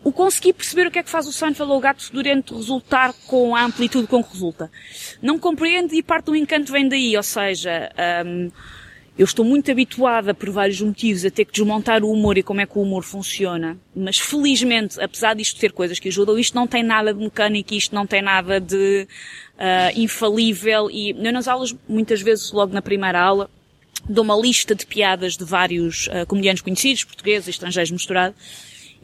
[0.04, 3.12] o conseguir perceber o que é que faz o Seinfeld ou o gato fedorento resultar
[3.26, 4.72] com a amplitude com que resulta.
[5.20, 8.52] Não compreendo e parte do encanto vem daí, ou seja, ahm,
[9.18, 12.60] eu estou muito habituada, por vários motivos, a ter que desmontar o humor e como
[12.60, 13.78] é que o humor funciona.
[13.96, 17.96] Mas felizmente, apesar disto ter coisas que ajudam, isto não tem nada de mecânico, isto
[17.96, 19.08] não tem nada de
[19.58, 20.92] ah, infalível.
[20.92, 23.50] E eu nas aulas, muitas vezes, logo na primeira aula,
[24.08, 28.36] dou uma lista de piadas de vários ah, comediantes conhecidos, portugueses e estrangeiros misturados.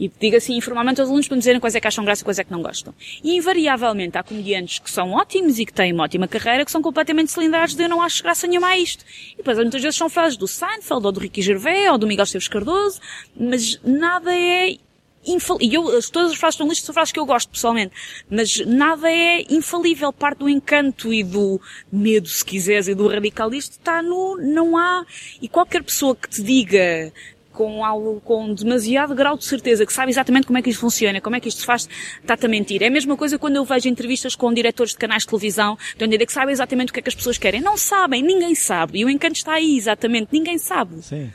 [0.01, 2.25] E digo assim informalmente aos alunos para me dizerem quais é que acham graça e
[2.25, 2.91] quais é que não gostam.
[3.23, 6.81] E invariavelmente há comediantes que são ótimos e que têm uma ótima carreira que são
[6.81, 9.05] completamente cilindrados de eu não acho graça nenhuma a isto.
[9.33, 12.23] E depois muitas vezes são frases do Seinfeld ou do Ricky Gervais ou do Miguel
[12.23, 12.99] Esteves Cardoso,
[13.35, 14.75] mas nada é
[15.23, 15.69] infalível.
[15.69, 17.93] E eu, as- todas as frases estão listas são frases que eu gosto pessoalmente,
[18.27, 20.11] mas nada é infalível.
[20.11, 21.61] Parte do encanto e do
[21.91, 25.05] medo, se quiseres, e do radical disto está no, não há,
[25.39, 27.13] e qualquer pessoa que te diga
[27.51, 31.19] com algo, com demasiado grau de certeza, que sabe exatamente como é que isto funciona,
[31.21, 31.87] como é que isto se faz,
[32.19, 32.81] está-te a mentir.
[32.81, 36.05] É a mesma coisa quando eu vejo entrevistas com diretores de canais de televisão, de
[36.05, 37.61] onde que sabem exatamente o que é que as pessoas querem.
[37.61, 38.99] Não sabem, ninguém sabe.
[38.99, 41.01] E o encanto está aí, exatamente, ninguém sabe.
[41.01, 41.31] Sim.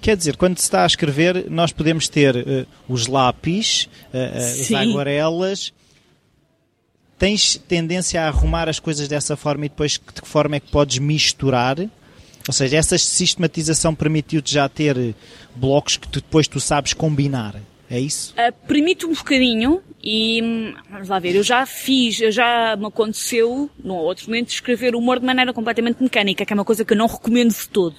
[0.00, 4.38] Quer dizer, quando se está a escrever, nós podemos ter eh, os lápis, eh, eh,
[4.38, 5.72] as aguarelas.
[7.18, 10.70] Tens tendência a arrumar as coisas dessa forma e depois de que forma é que
[10.70, 11.76] podes misturar?
[12.46, 15.14] Ou seja, essa sistematização permitiu-te já ter
[15.54, 17.56] blocos que tu- depois tu sabes combinar.
[17.90, 18.34] É isso?
[18.34, 22.86] Uh, permite um bocadinho e hum, vamos lá ver, eu já fiz, eu já me
[22.86, 26.92] aconteceu, num outro momento, escrever humor de maneira completamente mecânica, que é uma coisa que
[26.92, 27.96] eu não recomendo de todo.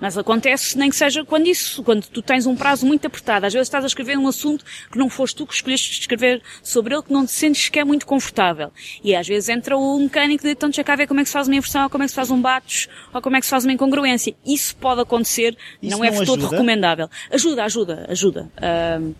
[0.00, 3.46] Mas acontece nem que seja quando isso, quando tu tens um prazo muito apertado.
[3.46, 6.94] Às vezes estás a escrever um assunto que não foste tu que escolheste escrever sobre
[6.94, 8.72] ele, que não te sentes que é muito confortável.
[9.04, 11.34] E às vezes entra o mecânico de então deixa cá ver como é que se
[11.34, 13.46] faz uma inversão, ou como é que se faz um batos, ou como é que
[13.46, 14.34] se faz uma incongruência.
[14.44, 17.08] Isso pode acontecer, Isso não é não de todo recomendável.
[17.30, 18.50] Ajuda, ajuda, ajuda.
[18.56, 19.12] Ahm,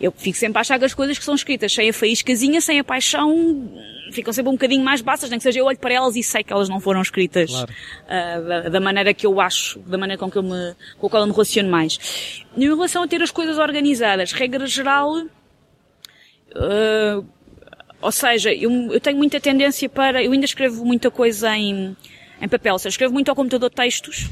[0.00, 2.78] eu fico sempre a achar que as coisas que são escritas sem a faíscazinha, sem
[2.78, 3.70] a paixão,
[4.12, 6.42] ficam sempre um bocadinho mais baças, nem que seja eu olho para elas e sei
[6.42, 7.72] que elas não foram escritas Claro.
[8.08, 11.10] ah, da, da maneira que eu acho, da maneira com que eu me, com a
[11.10, 12.44] qual eu me relaciono mais.
[12.56, 15.22] Em relação a ter as coisas organizadas, regra geral,
[16.54, 17.22] ah,
[18.02, 21.94] ou seja, eu, eu tenho muita tendência para, eu ainda escrevo muita coisa em,
[22.40, 24.30] em papel, ou seja, escrevo muito ao computador textos,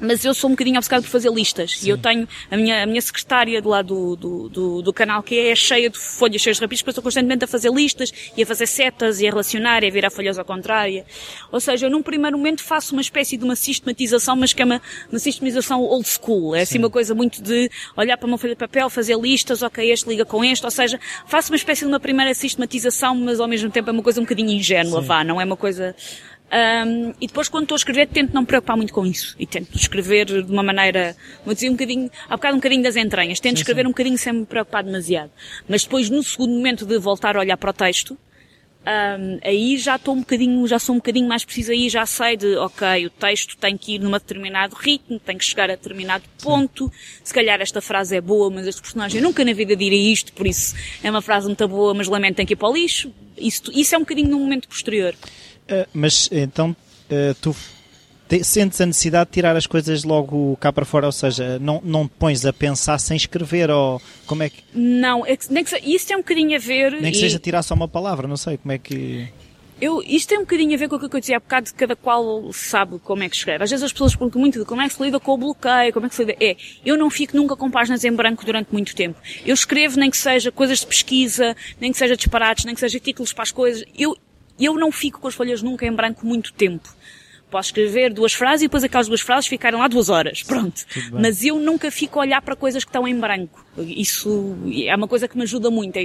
[0.00, 1.82] mas eu sou um bocadinho obcecado por fazer listas.
[1.84, 5.22] E eu tenho, a minha, a minha secretária de lá do, do, do, do canal
[5.22, 8.12] que é cheia de folhas cheias de rapidez, porque eu estou constantemente a fazer listas,
[8.36, 11.04] e a fazer setas, e a relacionar, e a virar folhas ao contrário.
[11.52, 14.64] Ou seja, eu num primeiro momento faço uma espécie de uma sistematização, mas que é
[14.64, 16.54] uma, uma sistematização old school.
[16.54, 19.90] É assim uma coisa muito de olhar para uma folha de papel, fazer listas, ok,
[19.90, 23.48] este liga com este, ou seja, faço uma espécie de uma primeira sistematização, mas ao
[23.48, 25.06] mesmo tempo é uma coisa um bocadinho ingênua, Sim.
[25.06, 25.94] vá, não é uma coisa,
[26.52, 29.36] Um, e depois quando estou a escrever tento não me preocupar muito com isso.
[29.38, 32.96] E tento escrever de uma maneira, vou dizer um bocadinho, há bocado um bocadinho das
[32.96, 33.38] entranhas.
[33.38, 33.88] Tento sim, escrever sim.
[33.88, 35.30] um bocadinho sem me preocupar demasiado.
[35.68, 38.18] Mas depois no segundo momento de voltar a olhar para o texto,
[38.80, 42.36] um, aí já estou um bocadinho, já sou um bocadinho mais preciso aí, já sei
[42.36, 46.24] de, ok, o texto tem que ir num determinado ritmo, tem que chegar a determinado
[46.42, 47.20] ponto, Sim.
[47.22, 50.46] se calhar esta frase é boa, mas este personagem nunca na vida diria isto, por
[50.46, 53.12] isso é uma frase muito boa, mas lamento tem que ir para o lixo.
[53.36, 55.14] Isso, isso é um bocadinho num momento posterior.
[55.70, 57.54] Uh, mas então, uh, tu
[58.28, 61.80] te, sentes a necessidade de tirar as coisas logo cá para fora, ou seja, não,
[61.84, 64.62] não te pões a pensar sem escrever, ou como é que...
[64.72, 66.92] Não, é que, nem que, isso tem um bocadinho a ver...
[66.92, 67.20] Nem que e...
[67.20, 69.28] seja tirar só uma palavra, não sei, como é que...
[69.80, 71.74] Eu, isto tem um bocadinho a ver com aquilo que eu dizia há bocado, de
[71.74, 73.64] cada qual sabe como é que escreve.
[73.64, 75.90] Às vezes as pessoas perguntam muito de como é que se lida com o bloqueio,
[75.94, 76.36] como é que se lida.
[76.38, 76.54] É,
[76.84, 79.18] eu não fico nunca com páginas em branco durante muito tempo.
[79.44, 83.00] Eu escrevo nem que seja coisas de pesquisa, nem que seja disparates, nem que seja
[83.00, 83.82] títulos para as coisas.
[83.98, 84.14] Eu,
[84.60, 86.88] eu não fico com as folhas nunca em branco muito tempo.
[87.50, 90.42] Posso escrever duas frases e depois aquelas duas frases ficaram lá duas horas.
[90.42, 90.82] Pronto.
[91.10, 93.66] Mas eu nunca fico a olhar para coisas que estão em branco.
[93.76, 95.98] Isso é uma coisa que me ajuda muito.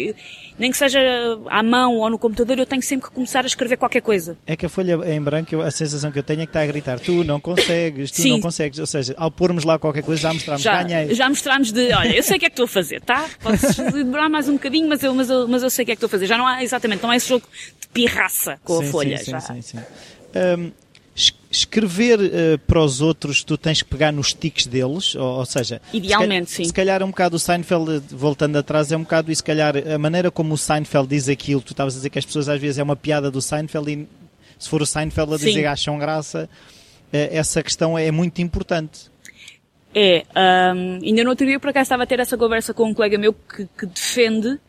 [0.58, 1.00] nem que seja
[1.48, 4.36] à mão ou no computador, eu tenho sempre que começar a escrever qualquer coisa.
[4.48, 6.66] É que a folha em branco, a sensação que eu tenho é que está a
[6.66, 8.32] gritar: tu não consegues, tu Sim.
[8.32, 8.80] não consegues.
[8.80, 11.14] Ou seja, ao pormos lá qualquer coisa, já mostramos, já, ganhei.
[11.14, 13.28] Já mostramos de, olha, eu sei o que é que estou a fazer, tá?
[13.42, 15.96] Podes demorar mais um bocadinho, mas eu, mas, eu, mas eu sei o que é
[15.96, 16.26] que estou a fazer.
[16.26, 17.48] Já não há, exatamente, não é esse jogo
[17.96, 19.18] pirraça com sim, a folha.
[19.18, 19.40] Sim, já.
[19.40, 19.80] sim, sim.
[20.36, 20.72] Um,
[21.50, 25.82] escrever uh, para os outros, tu tens que pegar nos tiques deles, ou, ou seja,
[25.94, 26.66] idealmente se, sim.
[26.66, 29.98] Se calhar um bocado o Seinfeld, voltando atrás, é um bocado e se calhar a
[29.98, 32.78] maneira como o Seinfeld diz aquilo, tu estavas a dizer que as pessoas às vezes
[32.78, 34.08] é uma piada do Seinfeld e
[34.60, 35.66] se for o Seinfeld a dizer sim.
[35.66, 39.10] acham graça, uh, essa questão é muito importante.
[39.98, 40.26] É,
[40.76, 43.18] um, ainda no outro dia por acaso estava a ter essa conversa com um colega
[43.18, 44.60] meu que, que defende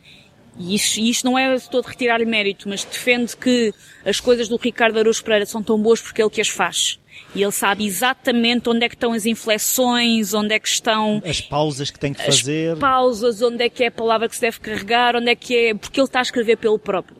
[0.57, 3.73] e isto, isto não é todo retirar-lhe mérito, mas defende que
[4.05, 6.99] as coisas do Ricardo Araújo Pereira são tão boas porque é ele que as faz.
[7.35, 11.21] E ele sabe exatamente onde é que estão as inflexões, onde é que estão...
[11.25, 12.73] As pausas que tem que fazer.
[12.73, 15.55] As pausas, onde é que é a palavra que se deve carregar, onde é que
[15.55, 15.73] é...
[15.73, 17.17] Porque ele está a escrever pelo próprio.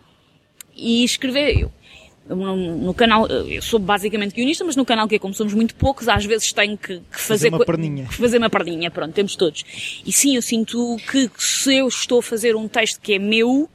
[0.75, 1.69] E escrever...
[2.29, 6.09] No, canal, eu sou basicamente guionista, mas no canal que é como somos muito poucos,
[6.09, 8.07] às vezes tenho que, que fazer, fazer uma perninha.
[8.07, 9.63] Fazer uma perninha, pronto, temos todos.
[10.05, 13.69] E sim, eu sinto que se eu estou a fazer um texto que é meu,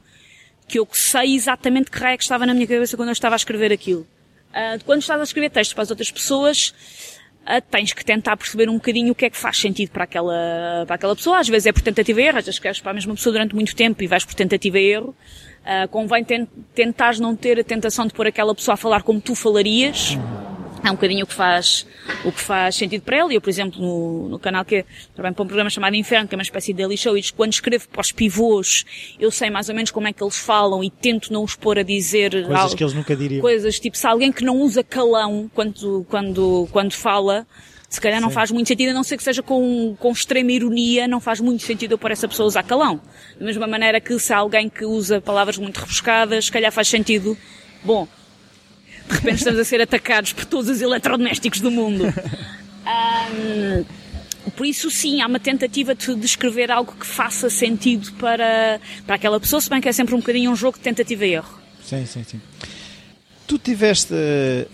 [0.67, 3.35] que eu sei exatamente que raio é que estava na minha cabeça quando eu estava
[3.35, 4.01] a escrever aquilo.
[4.51, 6.73] Uh, quando estás a escrever textos para as outras pessoas,
[7.41, 10.83] uh, tens que tentar perceber um bocadinho o que é que faz sentido para aquela,
[10.85, 11.39] para aquela pessoa.
[11.39, 13.55] Às vezes é por tentativa e erro, às vezes escreves para a mesma pessoa durante
[13.55, 15.15] muito tempo e vais por tentativa e erro.
[15.63, 16.25] Uh, convém
[16.75, 20.17] tentar não ter a tentação de pôr aquela pessoa a falar como tu falarias.
[20.83, 21.87] É um bocadinho o que faz,
[22.25, 23.33] o que faz sentido para ela.
[23.33, 24.83] Eu, por exemplo, no, no canal que
[25.15, 27.53] trabalho para um programa chamado Inferno, que é uma espécie de daily show, e quando
[27.53, 28.85] escrevo para os pivôs,
[29.17, 31.79] eu sei mais ou menos como é que eles falam e tento não os pôr
[31.79, 33.39] a dizer coisas algo, que eles nunca diriam.
[33.39, 37.47] Coisas tipo, se alguém que não usa calão quando, quando, quando fala,
[37.93, 38.33] se calhar não Sim.
[38.33, 41.61] faz muito sentido, a não ser que seja com, com extrema ironia, não faz muito
[41.61, 42.99] sentido eu pôr essa pessoa a usar calão.
[43.39, 46.87] Da mesma maneira que se há alguém que usa palavras muito rebuscadas, se calhar faz
[46.87, 47.37] sentido,
[47.83, 48.07] bom,
[49.07, 52.11] de repente estamos a ser atacados por todos os eletrodomésticos do mundo.
[52.83, 53.85] Um,
[54.55, 59.39] por isso, sim, há uma tentativa de descrever algo que faça sentido para, para aquela
[59.39, 61.61] pessoa, se bem que é sempre um bocadinho um jogo de tentativa e erro.
[61.83, 62.41] Sim, sim, sim.
[63.45, 64.67] Tu tiveste uh,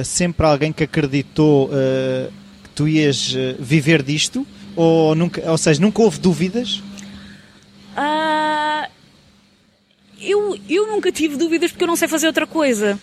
[0.00, 2.41] uh, sempre alguém que acreditou uh,
[2.74, 4.46] tu ias eh, viver disto?
[4.74, 6.82] Ou, nunca, ou seja, nunca houve dúvidas?
[7.96, 8.88] Uh,
[10.20, 12.98] eu, eu nunca tive dúvidas porque eu não sei fazer outra coisa.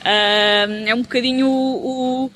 [0.00, 2.30] Uh, é um bocadinho o, o,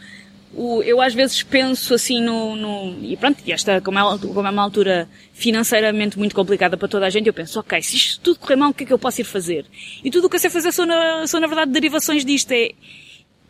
[0.55, 4.47] o, eu às vezes penso assim no, no e pronto, e esta, como é, como
[4.47, 8.21] é uma altura financeiramente muito complicada para toda a gente, eu penso, ok, se isto
[8.21, 9.67] tudo correr mal, o que é que eu posso ir fazer?
[10.03, 12.73] E tudo o que eu sei fazer são na, são na verdade derivações disto, é,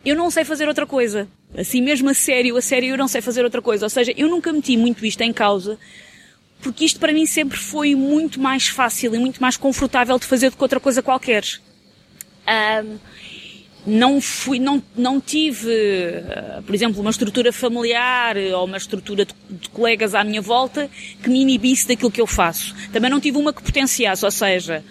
[0.05, 1.27] eu não sei fazer outra coisa.
[1.57, 3.85] Assim mesmo a sério, a sério eu não sei fazer outra coisa.
[3.85, 5.77] Ou seja, eu nunca meti muito isto em causa,
[6.61, 10.49] porque isto para mim sempre foi muito mais fácil e muito mais confortável de fazer
[10.49, 11.43] do que outra coisa qualquer.
[12.47, 12.97] Um,
[13.85, 19.33] não fui, não, não tive, uh, por exemplo, uma estrutura familiar ou uma estrutura de,
[19.49, 20.89] de, colegas à minha volta
[21.21, 22.75] que me inibisse daquilo que eu faço.
[22.93, 24.83] Também não tive uma que potenciasse, ou seja,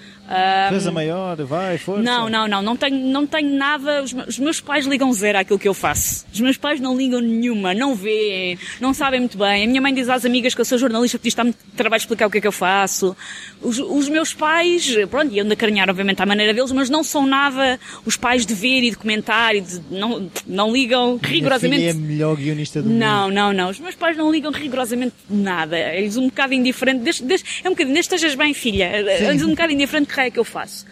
[0.69, 2.03] Coisa maior, vai, força.
[2.03, 4.03] Não, não, não, não tenho, não tenho nada.
[4.03, 6.25] Os, os, meus pais ligam zero àquilo que eu faço.
[6.33, 9.65] Os meus pais não ligam nenhuma, não veem, não sabem muito bem.
[9.65, 12.31] A minha mãe diz às amigas que eu sou jornalista porque está-me trabalho explicar o
[12.31, 13.17] que é que eu faço.
[13.61, 17.27] Os, os meus pais, pronto, iam de acarinhar obviamente à maneira deles, mas não são
[17.27, 21.83] nada os pais de ver e de comentar e de, não, não ligam rigorosamente.
[21.83, 22.99] Minha filha é a melhor guionista do mundo.
[22.99, 23.71] Não, não, não.
[23.71, 25.77] Os meus pais não ligam rigorosamente nada.
[25.77, 27.01] Eles um bocado indiferente.
[27.01, 28.91] Desde, é um bocadinho, desde estejas bem, filha.
[28.95, 30.87] Eles um bocado indiferente raio é que eu faço.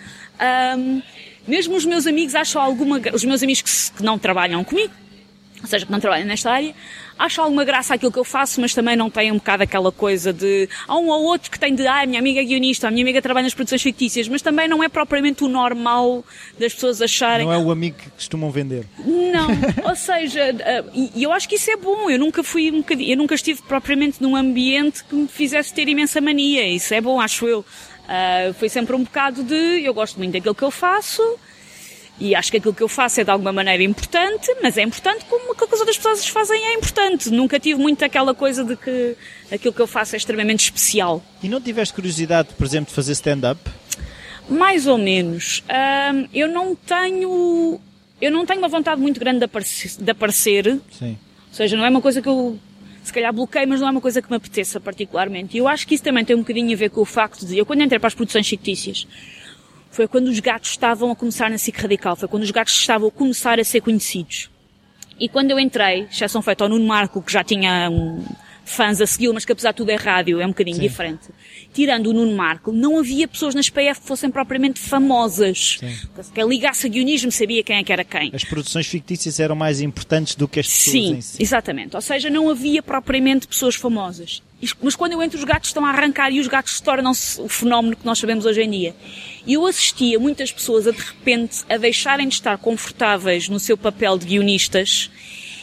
[0.76, 1.02] Um,
[1.46, 4.92] mesmo os meus amigos acham alguma, os meus amigos que, que não trabalham comigo,
[5.60, 6.74] ou seja, que não trabalham nesta área,
[7.18, 10.32] acham alguma graça aquilo que eu faço, mas também não têm um bocado aquela coisa
[10.32, 12.90] de, há um ou outro que tem de, ah, a minha amiga é guionista, a
[12.90, 16.24] minha amiga trabalha nas produções fictícias, mas também não é propriamente o normal
[16.58, 17.46] das pessoas acharem.
[17.46, 18.86] Não é o amigo que costumam vender.
[19.04, 19.48] Não,
[19.88, 20.84] ou seja, eh,
[21.16, 23.60] e eu acho que isso é bom, eu nunca fui um bocadinho, eu nunca estive
[23.62, 27.64] propriamente num ambiente que me fizesse ter imensa mania, isso é bom, acho eu.
[28.08, 31.22] Uh, foi sempre um bocado de, eu gosto muito daquilo que eu faço,
[32.20, 35.24] e acho que aquilo que eu faço é de alguma maneira importante, mas é importante
[35.26, 37.30] como aquilo que as outras pessoas fazem é importante.
[37.30, 39.14] Nunca tive muito aquela coisa de que
[39.52, 41.22] aquilo que eu faço é extremamente especial.
[41.42, 43.60] E não tiveste curiosidade, por exemplo, de fazer stand-up?
[44.48, 45.62] Mais ou menos.
[45.68, 47.80] Um, eu não tenho.
[48.20, 50.02] Eu não tenho uma vontade muito grande de aparecer.
[50.02, 50.80] De aparecer.
[50.98, 51.16] Sim.
[51.50, 52.58] Ou seja, não é uma coisa que eu
[53.08, 55.56] se calhar bloqueio, mas não é uma coisa que me apeteça particularmente.
[55.56, 57.58] E eu acho que isso também tem um bocadinho a ver com o facto de,
[57.58, 59.06] eu quando entrei para as produções fictícias,
[59.90, 63.08] foi quando os gatos estavam a começar na SIC Radical, foi quando os gatos estavam
[63.08, 64.50] a começar a ser conhecidos.
[65.18, 68.22] E quando eu entrei, exceção feita ao Nuno Marco, que já tinha um,
[68.68, 70.82] fãs a segui-lo, mas que apesar de tudo é rádio, é um bocadinho Sim.
[70.82, 71.28] diferente.
[71.72, 75.78] Tirando o Nuno Marco, não havia pessoas nas PF que fossem propriamente famosas.
[75.80, 75.96] Sim.
[76.34, 78.30] Quem ligasse a guionismo sabia quem é que era quem.
[78.32, 81.42] As produções fictícias eram mais importantes do que as pessoas Sim, em si.
[81.42, 81.96] exatamente.
[81.96, 84.42] Ou seja, não havia propriamente pessoas famosas.
[84.82, 87.94] Mas quando eu entro, os gatos estão a arrancar e os gatos tornam-se o fenómeno
[87.96, 88.96] que nós sabemos hoje em dia.
[89.46, 93.76] E eu assistia muitas pessoas a de repente a deixarem de estar confortáveis no seu
[93.76, 95.10] papel de guionistas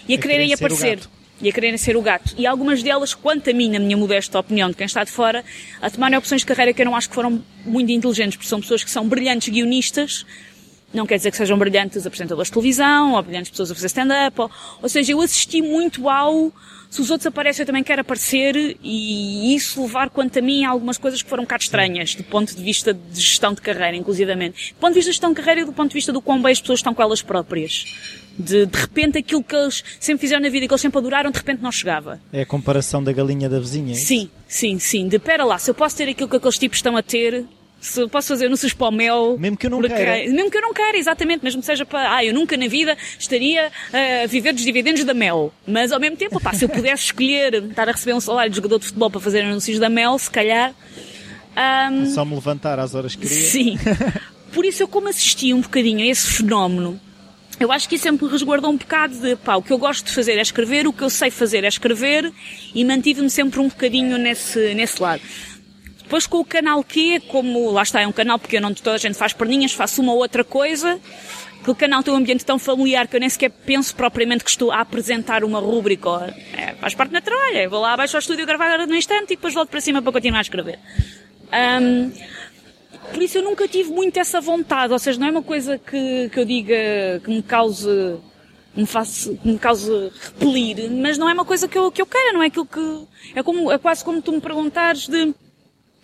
[0.08, 1.00] e a, a quererem aparecer
[1.41, 2.34] e a quererem ser o gato.
[2.38, 5.43] E algumas delas, quanto a mim, na minha modesta opinião de quem está de fora,
[5.82, 8.62] a tomarem opções de carreira que eu não acho que foram muito inteligentes, porque são
[8.62, 10.26] pessoas que são brilhantes guionistas,
[10.93, 14.39] não quer dizer que sejam brilhantes apresentadores de televisão, ou brilhantes pessoas a fazer stand-up,
[14.39, 16.54] ou, ou seja, eu assisti muito ao
[16.95, 20.69] se os outros aparecem eu também quero aparecer e isso levar quanto a mim a
[20.69, 23.98] algumas coisas que foram um bocado estranhas do ponto de vista de gestão de carreira,
[23.98, 24.74] inclusivamente.
[24.74, 26.41] Do ponto de vista de gestão de carreira e do ponto de vista do quão
[26.41, 27.86] bem as pessoas estão com elas próprias.
[28.38, 31.32] De, de repente aquilo que eles sempre fizeram na vida e que eles sempre adoraram,
[31.32, 32.19] de repente não chegava.
[32.34, 35.08] É a comparação da galinha da vizinha, é Sim, sim, sim.
[35.08, 37.45] De pera lá, se eu posso ter aquilo que aqueles tipos estão a ter,
[37.86, 39.38] se eu posso fazer anúncios para o mel.
[39.38, 40.32] Mesmo que eu não queira.
[40.32, 41.43] Mesmo que eu não queira, exatamente.
[41.43, 45.13] Mesmo que seja para, ah, eu nunca na vida estaria a viver dos dividendos da
[45.13, 45.54] mel.
[45.67, 48.80] Mas ao mesmo tempo, se eu pudesse escolher estar a receber um salário de jogador
[48.80, 50.74] de futebol para fazer anúncios da mel, se calhar.
[51.91, 52.06] Um...
[52.08, 53.45] Só me levantar às horas que queria.
[53.45, 53.78] Sim.
[54.52, 57.00] Por isso eu como assisti um bocadinho a esse fenómeno,
[57.60, 60.12] eu acho que isso sempre resguardou um bocado de, pá, o que eu gosto de
[60.12, 62.32] fazer é escrever, o que eu sei fazer é escrever,
[62.74, 65.22] e mantive-me sempre um bocadinho nesse, nesse lado.
[66.04, 69.00] Depois com o canal Q, como lá está, é um canal pequeno onde toda a
[69.00, 71.00] gente faz perninhas, faço uma ou outra coisa,
[71.63, 74.50] que o canal tem um ambiente tão familiar que eu nem sequer penso propriamente que
[74.52, 76.32] estou a apresentar uma rúbrica.
[76.54, 77.58] É, faz parte meu trabalho.
[77.58, 80.12] Eu vou lá abaixo ao estúdio gravar no instante e depois volto para cima para
[80.12, 80.78] continuar a escrever.
[81.52, 82.12] Um,
[83.15, 86.30] por isso eu nunca tive muito essa vontade, ou seja, não é uma coisa que,
[86.30, 86.75] que eu diga
[87.23, 88.17] que me cause
[88.75, 89.89] me faça, me cause
[90.21, 93.08] repelir, mas não é uma coisa que eu, que eu queira, não é aquilo que,
[93.34, 95.34] é como, é quase como tu me perguntares de,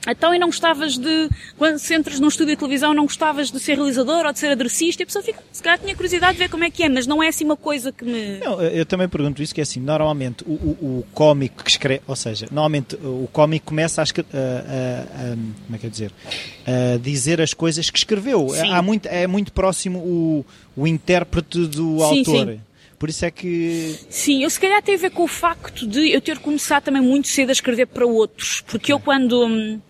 [0.07, 3.59] então, e não gostavas de, quando se entras num estúdio de televisão, não gostavas de
[3.59, 5.01] ser realizador ou de ser adressista?
[5.01, 7.05] E a pessoa fica, se calhar tinha curiosidade de ver como é que é, mas
[7.05, 8.39] não é assim uma coisa que me...
[8.39, 12.01] Não, eu também pergunto isso, que é assim, normalmente o, o, o cómico que escreve,
[12.07, 16.11] ou seja, normalmente o cómico começa a, a, a, a como é que é dizer,
[16.65, 18.47] a dizer as coisas que escreveu.
[18.71, 22.47] Há muito, é muito próximo o, o intérprete do sim, autor.
[22.47, 22.61] Sim.
[23.01, 23.97] Por isso é que.
[24.11, 27.01] Sim, eu se calhar tem a ver com o facto de eu ter começado também
[27.01, 28.61] muito cedo a escrever para outros.
[28.61, 29.81] Porque eu quando.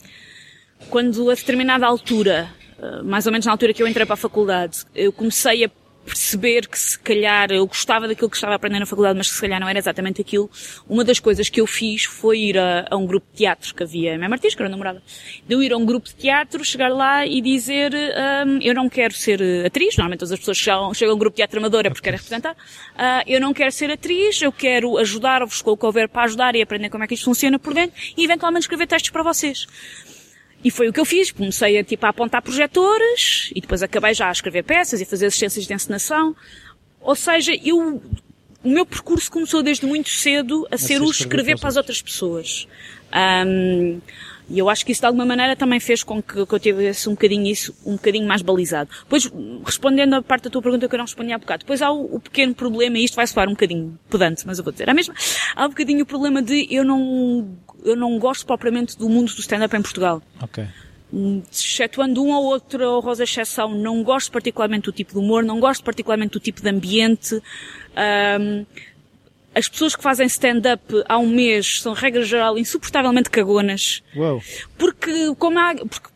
[0.91, 4.17] Quando a determinada altura, eh, mais ou menos na altura que eu entrei para a
[4.17, 5.69] faculdade, eu comecei a
[6.05, 9.35] perceber que se calhar eu gostava daquilo que estava a aprender na faculdade, mas que
[9.35, 10.49] se calhar não era exatamente aquilo,
[10.89, 13.83] uma das coisas que eu fiz foi ir a, a um grupo de teatro que
[13.83, 15.01] havia em Mãe Martins, que era namorada,
[15.47, 18.89] de eu ir a um grupo de teatro, chegar lá e dizer um, eu não
[18.89, 21.85] quero ser atriz, normalmente todas as pessoas chegam, chegam a um grupo de teatro amador
[21.85, 25.77] é porque querem representar, uh, eu não quero ser atriz, eu quero ajudar-vos com o
[25.77, 28.63] que houver para ajudar e aprender como é que isto funciona por dentro e eventualmente
[28.63, 29.65] escrever textos para vocês.
[30.63, 31.31] E foi o que eu fiz.
[31.31, 35.05] Comecei a, tipo, a apontar projetores e depois acabei já a escrever peças e a
[35.05, 36.35] fazer assistências de encenação.
[36.99, 38.01] Ou seja, eu,
[38.63, 42.01] o meu percurso começou desde muito cedo a, a ser o escrever para as outras
[42.01, 42.67] pessoas.
[43.13, 43.99] Um,
[44.51, 47.07] e eu acho que isso de alguma maneira também fez com que, que eu tivesse
[47.07, 48.89] um bocadinho isso, um bocadinho mais balizado.
[49.03, 49.31] Depois,
[49.65, 52.15] respondendo a parte da tua pergunta que eu não respondi há bocado, depois há o,
[52.15, 54.93] o pequeno problema, e isto vai soar um bocadinho pedante, mas eu vou dizer a
[54.93, 55.13] mesma,
[55.55, 57.47] há um bocadinho o problema de eu não,
[57.83, 60.21] eu não gosto propriamente do mundo do stand-up em Portugal.
[60.41, 60.65] Ok
[61.51, 65.83] excetuando um ou outro rosa exceção, não gosto particularmente do tipo de humor, não gosto
[65.83, 67.35] particularmente do tipo de ambiente.
[68.39, 68.65] Um,
[69.53, 74.01] as pessoas que fazem stand-up há um mês são, regra geral, insuportavelmente cagonas.
[74.15, 74.41] Uou.
[74.77, 76.07] Porque, como há, porque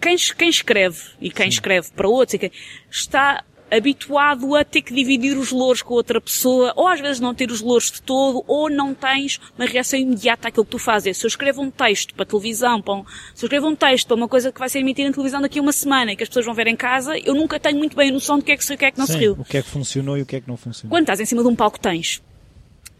[0.00, 1.56] quem, quem escreve, e quem Sim.
[1.56, 2.40] escreve para outros,
[2.88, 7.34] está habituado a ter que dividir os louros com outra pessoa, ou às vezes não
[7.34, 11.16] ter os louros de todo, ou não tens uma reação imediata àquilo que tu fazes.
[11.16, 13.04] Se eu escrevo um texto para televisão, para um,
[13.34, 15.58] se eu escrevo um texto para uma coisa que vai ser emitida em televisão daqui
[15.58, 17.96] a uma semana e que as pessoas vão ver em casa, eu nunca tenho muito
[17.96, 19.18] bem a noção do que é que se o que é que não Sim, se
[19.18, 19.32] riu.
[19.38, 20.90] O que é que funcionou e o que é que não funcionou.
[20.90, 22.22] Quando estás em cima de um palco tens.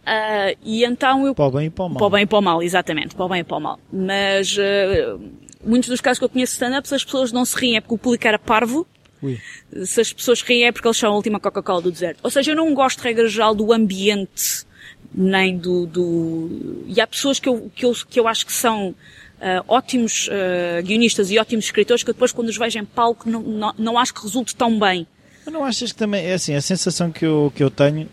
[0.03, 1.35] Uh, e então eu...
[1.35, 1.99] Para o bem e para o mal.
[1.99, 3.15] Para o bem e para o mal, exatamente.
[3.15, 3.79] Para o bem e para o mal.
[3.93, 5.21] Mas, uh,
[5.65, 7.99] muitos dos casos que eu conheço stand-ups, as pessoas não se riem é porque o
[7.99, 8.87] público era parvo,
[9.23, 9.41] Ui.
[9.85, 12.21] Se as pessoas riem é porque eles são a última Coca-Cola do deserto.
[12.23, 14.67] Ou seja, eu não gosto, de regra geral, do ambiente,
[15.15, 16.85] nem do, do...
[16.87, 20.83] E há pessoas que eu, que eu, que eu acho que são uh, ótimos uh,
[20.83, 23.99] guionistas e ótimos escritores que eu depois, quando os vejo em palco, não, não, não
[23.99, 25.07] acho que resulte tão bem.
[25.45, 28.09] Mas não achas que também, é assim, a sensação que eu, que eu tenho,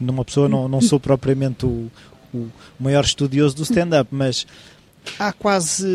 [0.00, 1.90] numa pessoa, não, não sou propriamente o,
[2.32, 4.46] o maior estudioso do stand-up, mas
[5.18, 5.86] há quase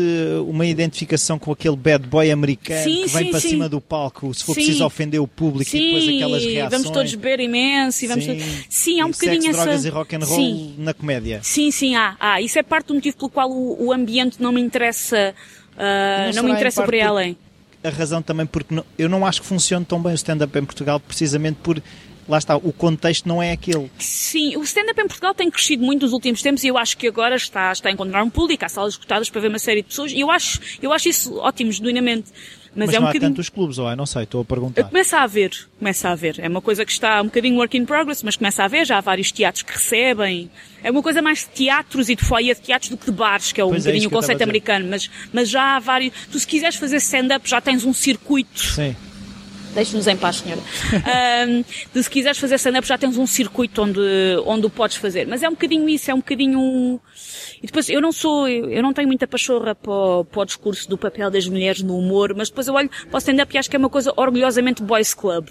[0.46, 3.48] uma identificação com aquele bad boy americano sim, que vem sim, para sim.
[3.50, 6.70] cima do palco, se for preciso ofender o público e depois aquelas reações.
[6.82, 8.66] vamos todos beber imenso e vamos sim, todos...
[8.68, 9.64] sim há um bocadinho sexo, essa...
[9.64, 11.40] drogas e rock and roll na comédia.
[11.42, 12.40] Sim, sim, há, há.
[12.40, 15.34] Isso é parte do motivo pelo qual o, o ambiente não me interessa,
[15.74, 17.36] uh, não, não me interessa por além.
[17.82, 20.64] A razão também porque não, eu não acho que funcione tão bem o stand-up em
[20.64, 21.82] Portugal precisamente por
[22.28, 23.90] lá está, o contexto não é aquele.
[23.98, 27.08] Sim, o stand-up em Portugal tem crescido muito nos últimos tempos e eu acho que
[27.08, 29.88] agora está, está a encontrar um público, há salas escutadas para ver uma série de
[29.88, 32.32] pessoas e eu acho, eu acho isso ótimo, genuinamente.
[32.74, 33.26] Mas, Mas é um não bocadinho...
[33.26, 33.96] há tantos clubes, ou é?
[33.96, 34.84] Não sei, estou a perguntar.
[34.84, 36.36] Começa a haver, começa a haver.
[36.38, 38.86] É uma coisa que está um bocadinho work in progress, mas começa a haver.
[38.86, 40.48] Já há vários teatros que recebem.
[40.82, 43.50] É uma coisa mais de teatros e de foyer de teatros do que de bares,
[43.50, 44.86] que é um pois é bocadinho é o conceito americano.
[44.88, 46.14] Mas, mas já há vários.
[46.30, 48.60] Tu, se quiseres fazer stand-up, já tens um circuito.
[48.60, 48.94] Sim
[49.74, 50.60] Deixe-nos em paz, senhora.
[51.48, 51.64] um,
[51.94, 54.00] de, se quiseres fazer stand-up já tens um circuito onde,
[54.44, 55.26] onde o podes fazer.
[55.26, 57.00] Mas é um bocadinho isso, é um bocadinho...
[57.62, 60.88] E depois, eu não sou, eu não tenho muita pachorra para o, para o discurso
[60.88, 63.68] do papel das mulheres no humor, mas depois eu olho para o stand-up e acho
[63.68, 65.48] que é uma coisa orgulhosamente boys club.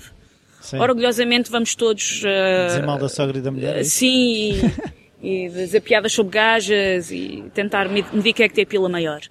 [0.60, 0.80] Sim.
[0.80, 2.22] Orgulhosamente vamos todos...
[2.22, 3.78] Uh, dizer mal da sogra e da mulher?
[3.78, 4.60] É sim,
[5.22, 9.22] e dizer piadas sobre gajas e tentar medir quem é que tem a pila maior.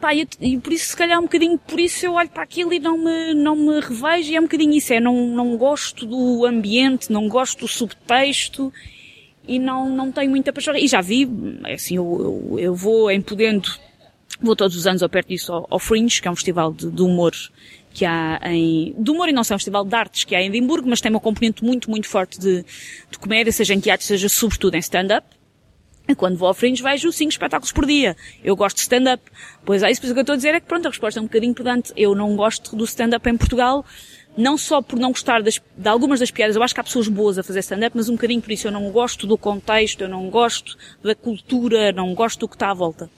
[0.00, 2.72] Pá, e, e, por isso, se calhar, um bocadinho por isso eu olho para aquilo
[2.72, 6.04] e não me, não me revejo, e é um bocadinho isso, é, não, não gosto
[6.04, 8.72] do ambiente, não gosto do subtexto,
[9.48, 10.74] e não, não tenho muita paixão.
[10.76, 11.28] E já vi,
[11.72, 13.70] assim, eu, eu, eu vou em Podendo,
[14.40, 16.90] vou todos os anos ao perto disso, ao, ao Fringe, que é um festival de,
[16.90, 17.32] de humor
[17.96, 20.42] que há em, de humor e não só, é um festival de artes que há
[20.42, 22.62] em Edimburgo, mas tem uma componente muito, muito forte de,
[23.10, 25.26] de comédia, seja em teatro, seja sobretudo em stand-up.
[26.14, 28.16] Quando vou ao Fringe vejo cinco espetáculos por dia.
[28.44, 29.22] Eu gosto de stand-up.
[29.64, 31.26] Pois é, isso que eu estou a dizer é que pronto, a resposta é um
[31.26, 31.92] bocadinho pedante.
[31.96, 33.84] Eu não gosto do stand-up em Portugal,
[34.36, 37.08] não só por não gostar das, de algumas das piadas, eu acho que há pessoas
[37.08, 38.68] boas a fazer stand-up, mas um bocadinho por isso.
[38.68, 42.70] Eu não gosto do contexto, eu não gosto da cultura, não gosto do que está
[42.70, 43.10] à volta.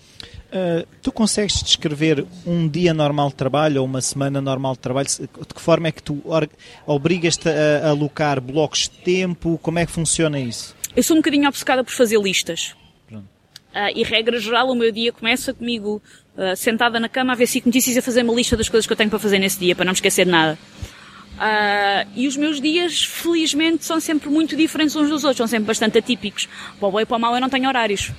[0.49, 5.07] Uh, tu consegues descrever um dia normal de trabalho ou uma semana normal de trabalho?
[5.07, 6.23] De que forma é que tu
[6.87, 9.59] obrigas-te a alocar blocos de tempo?
[9.61, 10.78] Como é que funciona isso?
[10.99, 12.75] Eu sou um bocadinho obcecada por fazer listas.
[13.13, 13.23] Uh,
[13.95, 16.03] e regra geral, o meu dia começa comigo
[16.37, 18.93] uh, sentada na cama a ver cinco notícias a fazer uma lista das coisas que
[18.93, 20.59] eu tenho para fazer nesse dia, para não me esquecer de nada.
[21.37, 25.67] Uh, e os meus dias, felizmente, são sempre muito diferentes uns dos outros, são sempre
[25.67, 26.49] bastante atípicos.
[26.81, 28.11] Para o bom e para o mal eu não tenho horários.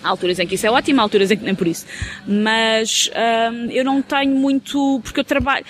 [0.00, 1.86] Há alturas em que isso é ótimo, há alturas em que nem por isso.
[2.24, 3.10] Mas
[3.72, 5.64] eu não tenho muito, porque eu trabalho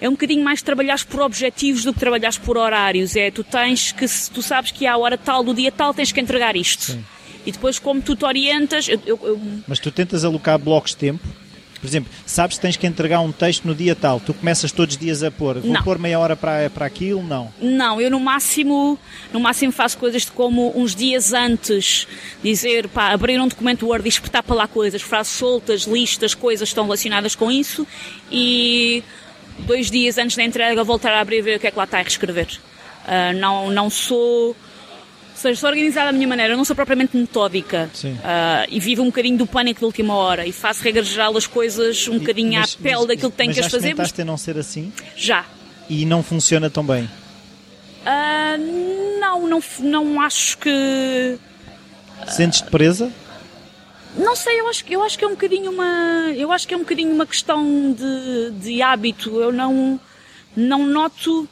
[0.00, 3.16] é um bocadinho mais trabalhares por objetivos do que trabalhares por horários.
[3.16, 6.20] É, tu tens que, tu sabes que à hora tal do dia tal tens que
[6.20, 6.92] entregar isto.
[6.92, 7.04] Sim.
[7.46, 8.88] E depois, como tu te orientas.
[8.88, 9.40] Eu, eu, eu...
[9.66, 11.26] Mas tu tentas alocar blocos de tempo?
[11.84, 14.94] Por exemplo, sabes que tens que entregar um texto no dia tal, tu começas todos
[14.94, 15.82] os dias a pôr, vou não.
[15.82, 17.22] pôr meia hora para, para aquilo?
[17.22, 17.52] Não.
[17.60, 18.98] Não, eu no máximo,
[19.30, 22.08] no máximo faço coisas de como uns dias antes
[22.42, 26.70] dizer, pá, abrir um documento Word e espetar para lá coisas, frases soltas, listas, coisas
[26.70, 27.86] que estão relacionadas com isso
[28.32, 29.04] e
[29.60, 31.84] dois dias antes da entrega voltar a abrir e ver o que é que lá
[31.84, 32.48] está a reescrever.
[33.06, 34.56] Uh, não, não sou
[35.34, 39.06] seja, sou organizada da minha maneira, eu não sou propriamente metódica uh, e vivo um
[39.06, 42.74] bocadinho do pânico de última hora e faço regra geral as coisas um bocadinho mas,
[42.74, 43.94] à pele mas, daquilo que tenho que as fazer.
[43.96, 44.92] Já a não ser assim?
[45.16, 45.44] Já.
[45.88, 47.04] E não funciona tão bem?
[48.04, 51.38] Uh, não, não, não acho que...
[52.28, 53.12] Sentes-te presa?
[54.16, 56.76] Não sei, eu acho, eu acho que é um bocadinho uma, eu acho que é
[56.76, 59.40] um bocadinho uma questão de, de hábito.
[59.40, 60.00] Eu não,
[60.56, 61.48] não noto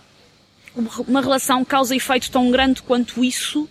[1.07, 3.69] uma relação causa e efeito tão grande quanto isso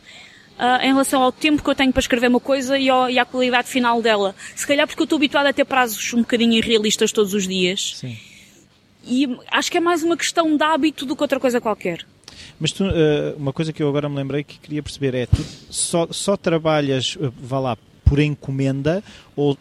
[0.62, 3.18] uh, em relação ao tempo que eu tenho para escrever uma coisa e, ao, e
[3.18, 4.36] à qualidade final dela.
[4.56, 7.96] Se calhar porque eu estou habituada a ter prazos um bocadinho irrealistas todos os dias.
[7.98, 8.18] Sim.
[9.04, 12.06] E acho que é mais uma questão de hábito do que outra coisa qualquer.
[12.60, 15.44] Mas tu, uh, uma coisa que eu agora me lembrei que queria perceber é, tu
[15.70, 17.78] só, só trabalhas, uh, vá lá,
[18.12, 19.02] por encomenda
[19.38, 19.58] ou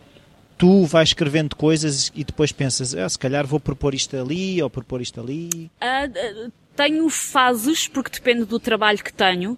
[0.59, 4.69] tu vais escrevendo coisas e depois pensas, ah, se calhar vou propor isto ali ou
[4.69, 5.71] propor isto ali?
[5.81, 9.57] Uh, tenho fases, porque depende do trabalho que tenho.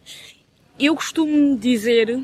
[0.78, 2.20] Eu costumo dizer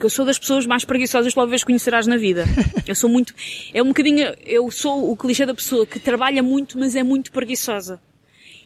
[0.00, 2.44] que eu sou das pessoas mais preguiçosas que talvez conhecerás na vida.
[2.88, 3.32] Eu sou muito,
[3.72, 7.30] é um bocadinho, eu sou o clichê da pessoa que trabalha muito, mas é muito
[7.30, 8.00] preguiçosa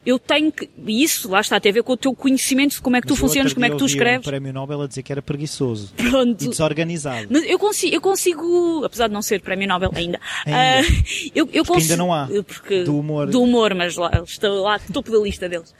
[0.08, 2.80] eu tenho que, e isso lá está, tem a ver com o teu conhecimento de
[2.80, 4.26] como é que mas tu funcionas, como é que tu escreves.
[4.26, 5.92] um prémio Nobel a dizer que era preguiçoso.
[5.94, 6.44] Pronto.
[6.44, 7.28] E desorganizado.
[7.28, 10.88] Mas eu consigo, eu consigo, apesar de não ser prémio Nobel ainda, ainda.
[10.88, 12.26] Uh, eu, eu consigo, ainda não há.
[12.26, 13.26] Porque, do humor.
[13.26, 15.74] Do humor, mas lá, estou lá, topo da lista deles.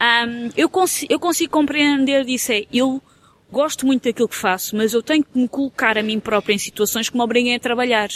[0.00, 3.02] Um, eu, consigo, eu consigo compreender disso é, eu
[3.52, 6.58] gosto muito daquilo que faço, mas eu tenho que me colocar a mim própria em
[6.58, 8.08] situações que me obriguem a trabalhar.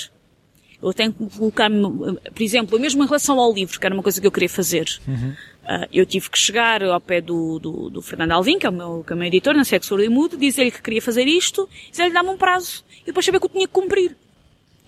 [0.80, 4.20] Eu tenho que colocar-me, por exemplo, mesmo em relação ao livro, que era uma coisa
[4.20, 4.86] que eu queria fazer.
[5.06, 5.34] Uhum.
[5.68, 8.72] Uh, eu tive que chegar ao pé do, do, do Fernando Alvim, que é o
[8.72, 11.68] meu, que é o meu editor na Sexo e Mudo, dizer-lhe que queria fazer isto,
[11.90, 14.16] dizer-lhe dar-me um prazo, e depois saber que eu tinha que cumprir.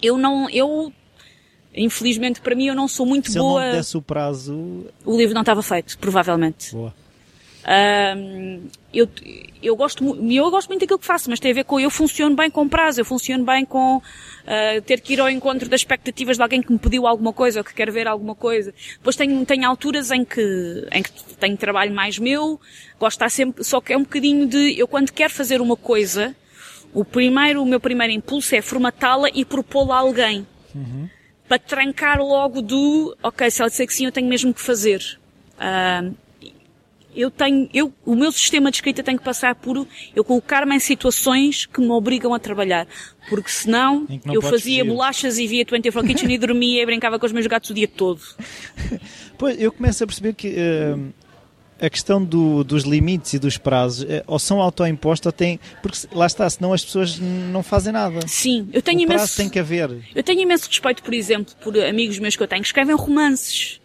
[0.01, 0.91] Eu não, eu,
[1.75, 3.61] infelizmente para mim, eu não sou muito Se boa.
[3.61, 4.87] Se não desse o prazo...
[5.05, 6.73] O livro não estava feito, provavelmente.
[6.73, 6.95] Boa.
[8.93, 9.09] Eu,
[9.63, 12.35] eu gosto, eu gosto muito daquilo que faço, mas tem a ver com eu funciono
[12.35, 16.37] bem com prazo, eu funciono bem com uh, ter que ir ao encontro das expectativas
[16.37, 18.75] de alguém que me pediu alguma coisa ou que quer ver alguma coisa.
[18.95, 22.61] Depois tenho, tenho alturas em que, em que tenho trabalho mais meu,
[22.99, 25.77] gosto de estar sempre, só que é um bocadinho de, eu quando quero fazer uma
[25.77, 26.35] coisa,
[26.93, 30.47] o primeiro, o meu primeiro impulso é formatá-la e propô-la a alguém.
[30.75, 31.09] Uhum.
[31.47, 35.19] Para trancar logo do, ok, se ela disser que sim, eu tenho mesmo que fazer.
[35.57, 36.15] Uh,
[37.15, 40.79] eu tenho, eu, o meu sistema de escrita tem que passar por eu colocar-me em
[40.79, 42.87] situações que me obrigam a trabalhar.
[43.29, 44.85] Porque senão eu fazia fugir.
[44.85, 47.89] bolachas e via 24 Kitchen e dormia e brincava com os meus gatos o dia
[47.89, 48.21] todo.
[49.39, 51.13] Pois, eu começo a perceber que uh,
[51.81, 55.59] a questão do, dos limites e dos prazos uh, ou são autoimpostos ou têm.
[55.81, 58.21] Porque lá está, senão as pessoas não fazem nada.
[58.29, 59.17] Sim, eu tenho o imenso.
[59.17, 59.91] Prazo tem que haver.
[60.15, 63.81] Eu tenho imenso respeito, por exemplo, por amigos meus que eu tenho que escrevem romances.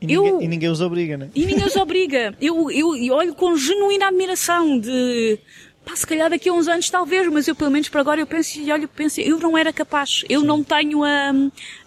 [0.00, 1.28] E ninguém, eu, e ninguém os obriga, né?
[1.34, 2.34] E ninguém os obriga.
[2.40, 5.38] Eu, eu, eu olho com genuína admiração de,
[5.84, 8.26] pá, se calhar daqui a uns anos talvez, mas eu pelo menos para agora eu
[8.26, 10.24] penso e olho, penso, eu não era capaz.
[10.28, 10.46] Eu Sim.
[10.46, 11.32] não tenho a,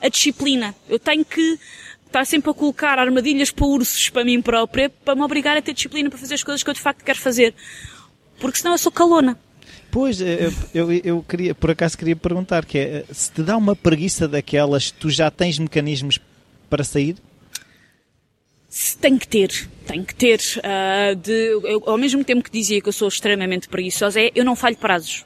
[0.02, 0.76] a disciplina.
[0.88, 1.58] Eu tenho que
[2.06, 5.74] estar sempre a colocar armadilhas para ursos para mim própria para me obrigar a ter
[5.74, 7.56] disciplina para fazer as coisas que eu de facto quero fazer.
[8.40, 9.38] Porque senão eu sou calona.
[9.90, 13.76] Pois, eu, eu, eu, queria, por acaso queria perguntar que é, se te dá uma
[13.76, 16.20] preguiça daquelas, tu já tens mecanismos
[16.68, 17.16] para sair?
[19.00, 20.40] Tem que ter, tem que ter.
[20.58, 24.44] Uh, de, eu, ao mesmo tempo que dizia que eu sou extremamente preguiçosa, é, eu
[24.44, 25.26] não falho prazos.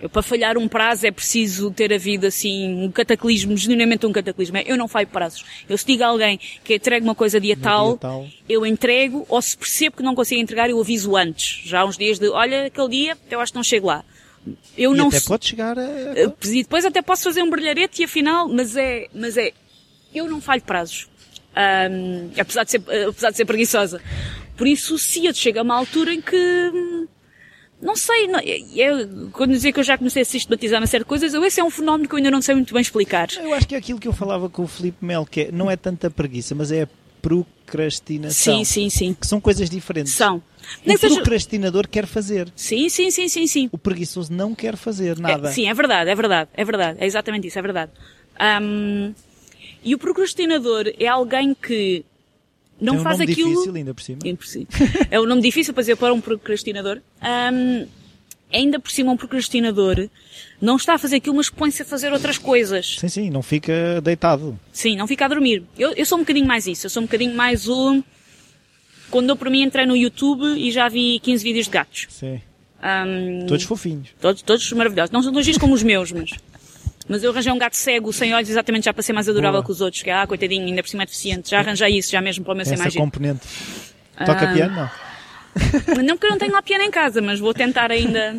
[0.00, 4.56] Eu, para falhar um prazo é preciso ter havido assim um cataclismo, genuinamente um cataclismo.
[4.56, 5.44] É, eu não falho prazos.
[5.68, 9.26] Eu se digo a alguém que entregue uma coisa dia tal, dia tal, eu entrego,
[9.28, 11.60] ou se percebo que não consigo entregar, eu aviso antes.
[11.66, 14.02] Já há uns dias de, olha, aquele dia, eu acho que não chego lá.
[14.78, 15.84] Eu e não até pode chegar a...
[16.42, 19.52] E depois até posso fazer um brilharete e afinal, mas é, mas é,
[20.14, 21.06] eu não falho prazos
[21.58, 24.00] um, apesar, de ser, apesar de ser preguiçosa.
[24.56, 26.36] Por isso, sim, eu chego a uma altura em que,
[27.80, 31.08] não sei, não, eu, quando dizia que eu já comecei a sistematizar uma série de
[31.08, 33.28] coisas, eu, esse é um fenómeno que eu ainda não sei muito bem explicar.
[33.36, 35.70] Eu acho que é aquilo que eu falava com o Felipe Mel, que é, não
[35.70, 36.88] é tanta preguiça, mas é a
[37.22, 38.58] procrastinação.
[38.58, 39.16] Sim, sim, sim.
[39.18, 40.12] Que são coisas diferentes.
[40.12, 40.42] São.
[40.84, 41.90] Nem o procrastinador seja...
[41.90, 42.52] quer fazer.
[42.54, 43.68] Sim, sim, sim, sim, sim.
[43.72, 45.48] O preguiçoso não quer fazer nada.
[45.48, 46.98] É, sim, é verdade, é verdade, é verdade.
[47.00, 47.92] É exatamente isso, é verdade.
[48.62, 49.14] Um,
[49.90, 52.04] e o procrastinador é alguém que
[52.80, 53.50] não Tem um faz nome aquilo.
[53.50, 54.18] difícil ainda por cima.
[54.24, 54.66] Ainda por cima.
[55.10, 57.00] é um nome difícil para dizer para um procrastinador.
[57.22, 57.86] Um,
[58.52, 60.08] ainda por cima um procrastinador
[60.60, 62.96] não está a fazer aquilo, mas põe-se a fazer outras coisas.
[62.98, 64.58] Sim, sim, não fica deitado.
[64.72, 65.64] Sim, não fica a dormir.
[65.78, 66.86] Eu, eu sou um bocadinho mais isso.
[66.86, 68.02] Eu sou um bocadinho mais o.
[69.10, 72.06] Quando eu por mim entrei no YouTube e já vi 15 vídeos de gatos.
[72.10, 72.40] Sim.
[72.80, 74.08] Um, todos fofinhos.
[74.20, 75.10] Todos, todos maravilhosos.
[75.10, 76.30] Não são tão giros como os meus, mas.
[77.08, 79.64] Mas eu arranjei um gato cego, sem olhos, exatamente já para ser mais adorável Boa.
[79.64, 80.02] que os outros.
[80.02, 81.50] Que, ah, coitadinho, ainda por cima é deficiente.
[81.50, 83.40] Já arranjei isso, já mesmo para o meu ser mais componente.
[84.18, 84.90] Toca ah, piano, não?
[86.04, 88.36] Não porque eu não tenho lá piano em casa, mas vou tentar ainda...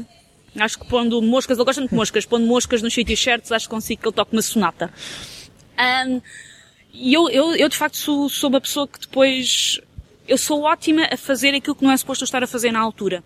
[0.58, 3.66] Acho que pondo moscas, ele gosta muito de moscas, pondo moscas nos sítios certos, acho
[3.66, 4.92] que consigo que ele toque uma sonata.
[6.08, 6.22] Um,
[6.94, 9.80] e eu, eu, eu de facto sou, sou uma pessoa que depois,
[10.28, 12.80] eu sou ótima a fazer aquilo que não é suposto eu estar a fazer na
[12.80, 13.24] altura.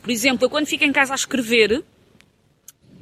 [0.00, 1.82] Por exemplo, eu quando fico em casa a escrever,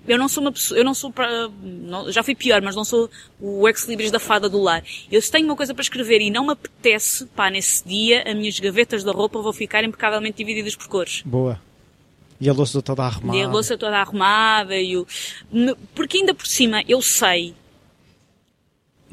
[0.07, 2.85] eu não sou uma pessoa, eu não sou para, não, já fui pior, mas não
[2.85, 4.83] sou o ex-libris da fada do lar.
[5.11, 8.35] Eu se tenho uma coisa para escrever e não me apetece, pá, nesse dia, as
[8.35, 11.23] minhas gavetas da roupa vão ficar impecavelmente divididas por cores.
[11.25, 11.61] Boa.
[12.41, 13.39] E a louça toda arrumada.
[13.39, 15.07] E a louça toda arrumada e o...
[15.95, 17.55] Porque ainda por cima eu sei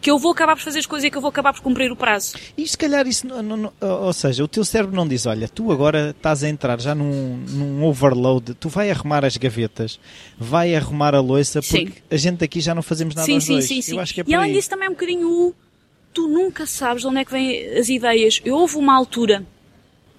[0.04, 1.89] que eu vou acabar por fazer as coisas e que eu vou acabar por cumprir
[1.89, 2.36] o prazo.
[2.58, 5.72] E se calhar isso, não, não, ou seja, o teu cérebro não diz, olha, tu
[5.72, 9.97] agora estás a entrar já num, num overload, tu vai arrumar as gavetas,
[10.38, 11.93] vai arrumar a louça, porque sim.
[12.12, 13.66] a gente aqui já não fazemos nada sim, aos sim, dois.
[13.66, 15.56] Sim, sim, eu acho que é e além disso também é um bocadinho o,
[16.14, 18.41] tu nunca sabes de onde é que vêm as ideias.
[18.43, 19.45] Eu houve uma altura,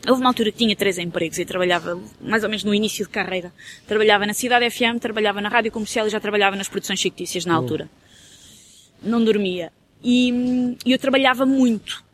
[0.08, 3.10] houve uma altura que tinha três empregos e trabalhava mais ou menos no início de
[3.10, 3.52] carreira.
[3.86, 7.60] Trabalhava na Cidade FM, trabalhava na Rádio Comercial e já trabalhava nas produções fictícias na
[7.60, 7.66] oh.
[9.04, 9.70] Não dormia
[10.04, 12.04] e, eu trabalhava muito.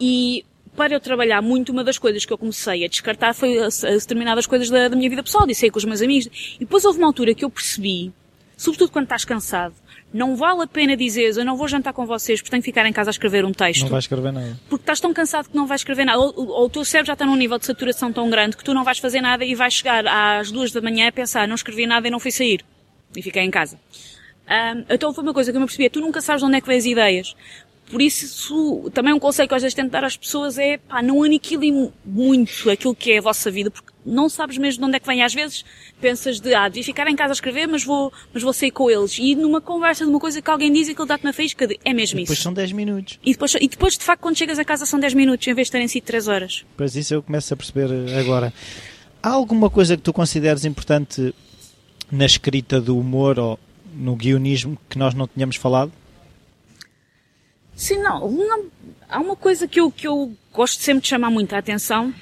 [0.00, 0.44] E
[0.76, 4.02] para eu trabalhar muito, uma das coisas que eu comecei a descartar foi as, as
[4.02, 6.56] determinadas coisas da, da, minha vida pessoal, disse aí com os meus amigos.
[6.56, 8.12] E depois houve uma altura que eu percebi,
[8.56, 9.74] sobretudo quando estás cansado,
[10.12, 12.86] não vale a pena dizeres, eu não vou jantar com vocês porque tenho que ficar
[12.86, 13.82] em casa a escrever um texto.
[13.82, 14.60] Não vais escrever nada.
[14.68, 16.18] Porque estás tão cansado que não vais escrever nada.
[16.18, 18.72] Ou, ou o teu cérebro já está num nível de saturação tão grande que tu
[18.72, 21.86] não vais fazer nada e vais chegar às duas da manhã a pensar, não escrevi
[21.86, 22.64] nada e não fui sair.
[23.16, 23.78] E fiquei em casa.
[24.48, 26.60] Um, então foi uma coisa que eu me percebi, tu nunca sabes de onde é
[26.60, 27.34] que vêm as ideias.
[27.90, 31.22] Por isso, também um conselho que às vezes tento dar às pessoas é, pá, não
[31.22, 35.00] aniquilem muito aquilo que é a vossa vida, porque não sabes mesmo de onde é
[35.00, 35.22] que vem.
[35.22, 35.64] Às vezes
[36.00, 38.90] pensas de, ah, devia ficar em casa a escrever, mas vou, mas vou sair com
[38.90, 39.18] eles.
[39.18, 41.68] E numa conversa de uma coisa que alguém diz e que ele dá-te na faísca,
[41.84, 42.26] é mesmo isso.
[42.26, 43.20] depois são 10 minutos.
[43.22, 45.68] E depois, e depois, de facto, quando chegas a casa são 10 minutos, em vez
[45.68, 46.64] de terem sido 3 horas.
[46.76, 48.52] Pois isso eu começo a perceber agora.
[49.22, 51.34] Há alguma coisa que tu consideres importante
[52.10, 53.58] na escrita do humor ou
[53.94, 55.92] no guionismo que nós não tínhamos falado?
[57.74, 58.24] Sim, não.
[58.26, 58.64] Uma,
[59.08, 62.14] há uma coisa que eu, que eu gosto sempre de chamar muito a atenção,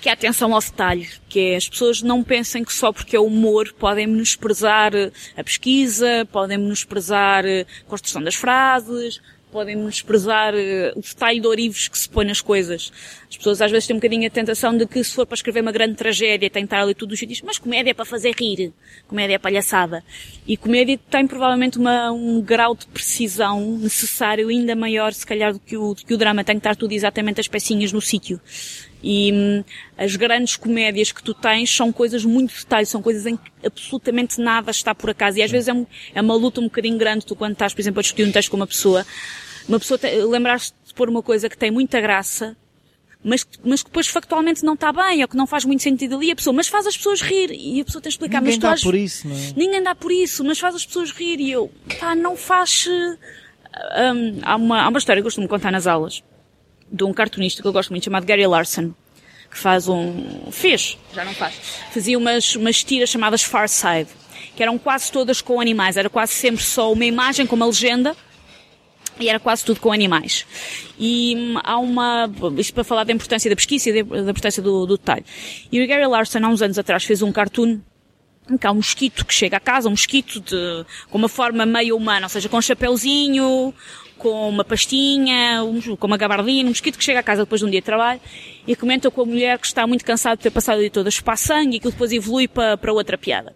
[0.00, 3.16] que é a atenção ao detalhe, que é as pessoas não pensem que só porque
[3.16, 4.92] é humor podem menosprezar
[5.36, 9.20] a pesquisa, podem menosprezar a construção das frases,
[9.50, 12.92] podem menosprezar uh, o detalhe de orivos que se põe nas coisas.
[13.30, 15.60] As pessoas às vezes têm um bocadinho a tentação de que se for para escrever
[15.60, 18.34] uma grande tragédia tem que estar ali tudo os diz, mas comédia é para fazer
[18.34, 18.72] rir,
[19.06, 20.02] comédia é palhaçada.
[20.46, 25.60] E comédia tem provavelmente uma, um grau de precisão necessário ainda maior se calhar do
[25.60, 28.40] que o, do que o drama, tem que estar tudo exatamente as pecinhas no sítio.
[29.02, 29.64] E hum,
[29.96, 34.40] as grandes comédias que tu tens são coisas muito detalhes, são coisas em que absolutamente
[34.40, 35.38] nada está por acaso.
[35.38, 37.80] E às vezes é, um, é uma luta um bocadinho grande, tu quando estás, por
[37.80, 39.06] exemplo, a discutir um texto com uma pessoa,
[39.68, 42.56] uma pessoa lembrar-se de pôr uma coisa que tem muita graça,
[43.28, 46.30] mas, mas que depois factualmente não está bem, ou que não faz muito sentido ali,
[46.30, 48.62] a pessoa, mas faz as pessoas rir, e a pessoa tem que explicar, Ninguém mas
[48.62, 49.52] dá tu por isso, não é?
[49.56, 51.70] Ninguém dá por isso, mas faz as pessoas rir, e eu,
[52.00, 56.22] pá, não faz, um, há uma, há uma história que eu costumo contar nas aulas,
[56.90, 58.94] de um cartunista que eu gosto muito, chamado Gary Larson,
[59.50, 61.54] que faz um, fez, já não faz,
[61.92, 64.08] fazia umas, umas tiras chamadas Far Side,
[64.56, 68.16] que eram quase todas com animais, era quase sempre só uma imagem com uma legenda,
[69.20, 70.46] e era quase tudo com animais.
[70.98, 74.86] E hum, há uma, isto para falar da importância da pesquisa e da importância do,
[74.86, 75.24] do detalhe.
[75.70, 77.80] E o Gary Larson, há uns anos atrás, fez um cartoon
[78.50, 81.66] em que há um mosquito que chega a casa, um mosquito de, com uma forma
[81.66, 83.74] meio humana, ou seja, com um chapéuzinho,
[84.16, 85.60] com uma pastinha,
[85.98, 88.20] com uma gabardina, um mosquito que chega a casa depois de um dia de trabalho
[88.66, 91.06] e comenta com a mulher que está muito cansada de ter passado o dia todo
[91.06, 93.54] a chupar sangue e aquilo depois evolui para, para outra piada.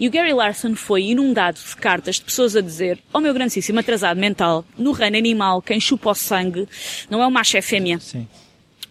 [0.00, 3.80] E o Gary Larson foi inundado de cartas de pessoas a dizer, oh meu grandíssimo
[3.80, 6.66] atrasado mental, no reino animal, quem chupa o sangue
[7.10, 8.00] não é o macho, é fêmea.
[8.00, 8.26] Sim.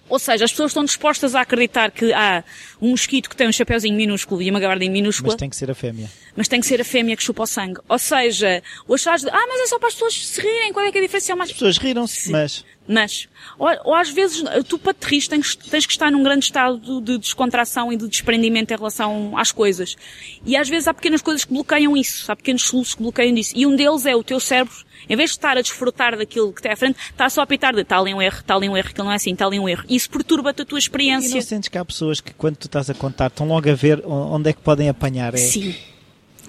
[0.10, 2.44] Ou seja, as pessoas estão dispostas a acreditar que há
[2.82, 5.34] um mosquito que tem um chapéuzinho minúsculo e uma gabardinha minúscula.
[5.34, 6.10] Mas tem que ser a fêmea.
[6.36, 7.80] Mas tem que ser a fêmea que chupa o sangue.
[7.88, 10.86] Ou seja, o achares de, ah, mas é só para as pessoas se rirem, qual
[10.86, 11.36] é que é a diferença?
[11.36, 11.50] Mais...
[11.50, 12.66] As pessoas riram-se, mas...
[12.92, 13.30] Mas,
[13.60, 17.00] ou, ou, às vezes, tu para te rir tens, tens que estar num grande estado
[17.00, 19.96] de descontração e de desprendimento em relação às coisas.
[20.44, 22.32] E às vezes há pequenas coisas que bloqueiam isso.
[22.32, 23.54] Há pequenos soluços que bloqueiam isso.
[23.56, 24.74] E um deles é o teu cérebro
[25.10, 27.76] em vez de estar a desfrutar daquilo que está à frente, está só a apitar
[27.76, 29.60] de tal em um erro, tal em um erro, que não é assim, tal em
[29.60, 29.84] um erro.
[29.90, 31.32] Isso perturba-te a tua experiência.
[31.32, 33.74] E não sentes que há pessoas que quando tu estás a contar estão logo a
[33.74, 35.34] ver onde é que podem apanhar?
[35.34, 35.38] É...
[35.38, 35.76] Sim.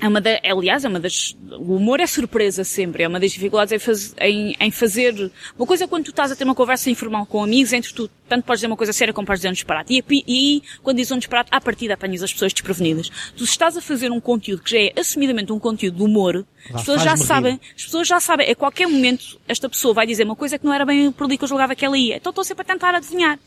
[0.00, 3.32] É uma da, aliás, é uma das, o humor é surpresa sempre, é uma das
[3.32, 6.54] dificuldades em, faz, em, em, fazer, uma coisa é quando tu estás a ter uma
[6.54, 9.50] conversa informal com amigos, entre tu, tanto podes dizer uma coisa séria como podes dizer
[9.50, 10.02] um disparate.
[10.08, 13.10] E, e quando dizes um disparate, à partida apanhas as pessoas desprevenidas.
[13.36, 16.80] Tu estás a fazer um conteúdo que já é assumidamente um conteúdo de humor, as
[16.80, 20.36] pessoas já sabem, as pessoas já sabem, a qualquer momento esta pessoa vai dizer uma
[20.36, 22.16] coisa que não era bem por ali que eu julgava que ela ia.
[22.16, 23.38] Então estou sempre a tentar adivinhar.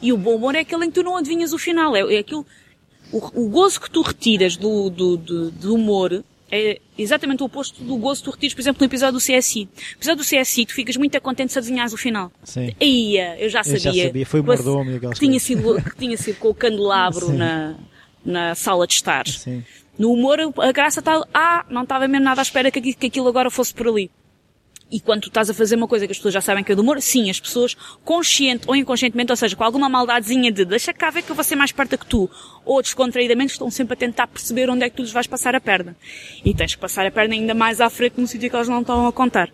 [0.00, 2.18] E o bom humor é aquele em que tu não adivinhas o final, é, é
[2.18, 2.46] aquilo,
[3.12, 7.82] o, o gozo que tu retiras do, do, do, do humor é exatamente o oposto
[7.84, 9.64] do gozo que tu retiras, por exemplo, no episódio do CSI.
[9.64, 12.32] No episódio do CSI, tu ficas muito contente se adivinhares o final.
[12.42, 12.72] Sim.
[12.80, 13.76] Ia, eu já sabia.
[13.76, 17.32] Eu já sabia, foi o mordomo que tinha sido Que tinha sido com o candelabro
[17.32, 17.74] na,
[18.24, 19.26] na sala de estar.
[19.26, 19.62] Sim.
[19.98, 23.28] No humor, a graça está, ah, não estava mesmo nada à espera que, que aquilo
[23.28, 24.10] agora fosse por ali.
[24.90, 26.74] E quando tu estás a fazer uma coisa que as pessoas já sabem que é
[26.74, 30.94] do humor, sim, as pessoas, consciente ou inconscientemente, ou seja, com alguma maldadezinha de deixa
[30.94, 32.30] cá ver que eu vou ser mais perto que tu,
[32.64, 35.60] ou descontraídamente, estão sempre a tentar perceber onde é que tu lhes vais passar a
[35.60, 35.94] perna.
[36.42, 38.80] E tens que passar a perna ainda mais à frente no sítio que eles não
[38.80, 39.50] estão a contar.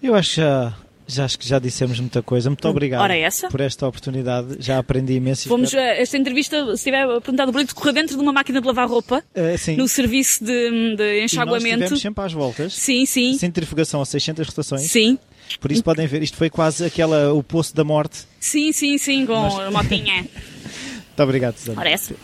[0.00, 0.74] Eu acho que já,
[1.06, 2.48] já acho que já dissemos muita coisa.
[2.48, 3.02] Muito obrigado
[3.50, 4.56] por esta oportunidade.
[4.60, 5.48] Já aprendi imenso.
[5.48, 8.60] Fomos, espero- eh, esta entrevista, se tiver perguntado o Brito, correu dentro de uma máquina
[8.60, 9.76] de lavar roupa, Eh, sim.
[9.76, 11.96] no serviço de, de E nós enxaguamento.
[11.96, 12.72] sempre às voltas.
[12.74, 13.36] Sim, sim.
[13.38, 14.90] Centrifugação a 600 rotações.
[14.90, 15.18] Sim.
[15.60, 18.20] Por isso podem ver, isto foi quase aquela, o poço da morte.
[18.40, 20.14] Sim, sim, sim, com a motinha.
[21.14, 21.80] Muito obrigado, Susana.
[21.80, 22.14] Ora, essa.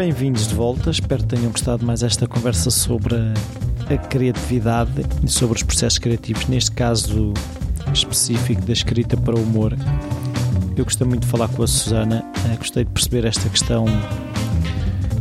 [0.00, 5.58] Bem-vindos de volta, espero que tenham gostado mais esta conversa sobre a, criatividade e sobre
[5.58, 7.34] os processos criativos, neste caso
[7.92, 9.76] específico da escrita para o humor.
[10.74, 13.84] Eu gostei muito de falar com a Susana, eh, gostei de perceber esta questão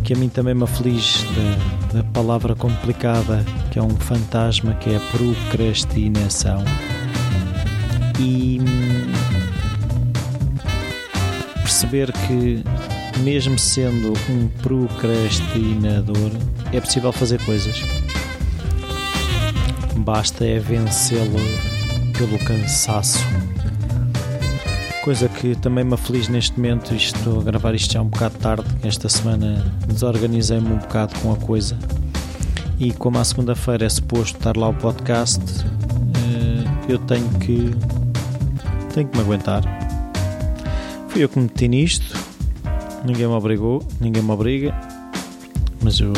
[0.01, 4.91] que a mim também me aflige da, da palavra complicada, que é um fantasma, que
[4.91, 6.63] é a procrastinação.
[8.17, 9.11] E hum,
[11.63, 12.63] perceber que
[13.17, 16.31] mesmo sendo um procrastinador,
[16.71, 17.81] é possível fazer coisas.
[19.97, 21.39] Basta é vencê-lo
[22.17, 23.19] pelo cansaço.
[25.03, 28.67] Coisa que também me aflige neste momento, estou a gravar isto já um bocado tarde,
[28.83, 31.77] esta semana desorganizei-me um bocado com a coisa.
[32.77, 37.73] E como à segunda-feira é suposto estar lá o podcast, eh, eu tenho que
[38.93, 39.63] tenho que me aguentar.
[41.07, 42.18] Fui eu que me meti nisto,
[43.05, 44.73] ninguém me obrigou, ninguém me obriga,
[45.81, 46.13] mas eu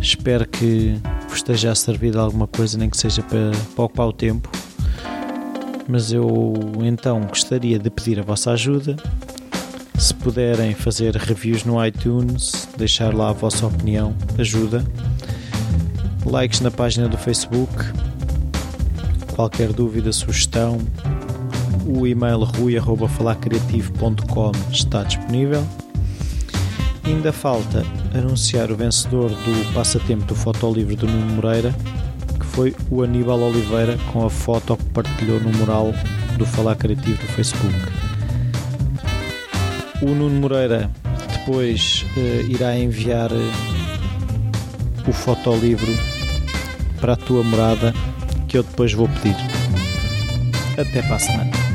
[0.00, 4.06] espero que vos esteja a servir de alguma coisa, nem que seja para, para ocupar
[4.08, 4.50] o tempo.
[5.88, 8.96] Mas eu então gostaria de pedir a vossa ajuda.
[9.98, 14.84] Se puderem fazer reviews no iTunes, deixar lá a vossa opinião, ajuda.
[16.24, 17.72] Likes na página do Facebook.
[19.34, 20.78] Qualquer dúvida, sugestão,
[21.88, 25.66] o e-mail rui.falacreativo.com está disponível.
[27.04, 27.82] Ainda falta
[28.14, 31.74] anunciar o vencedor do passatempo do fotolivro do Nuno Moreira,
[32.38, 35.94] que foi o Aníbal Oliveira com a foto que partilhou no mural
[36.36, 37.74] do Falar Criativo do Facebook.
[40.02, 40.90] O Nuno Moreira
[41.38, 43.50] depois eh, irá enviar eh,
[45.08, 45.90] o fotolivro
[47.00, 47.94] para a tua morada
[48.46, 49.34] que eu depois vou pedir.
[50.76, 51.67] Até para a semana.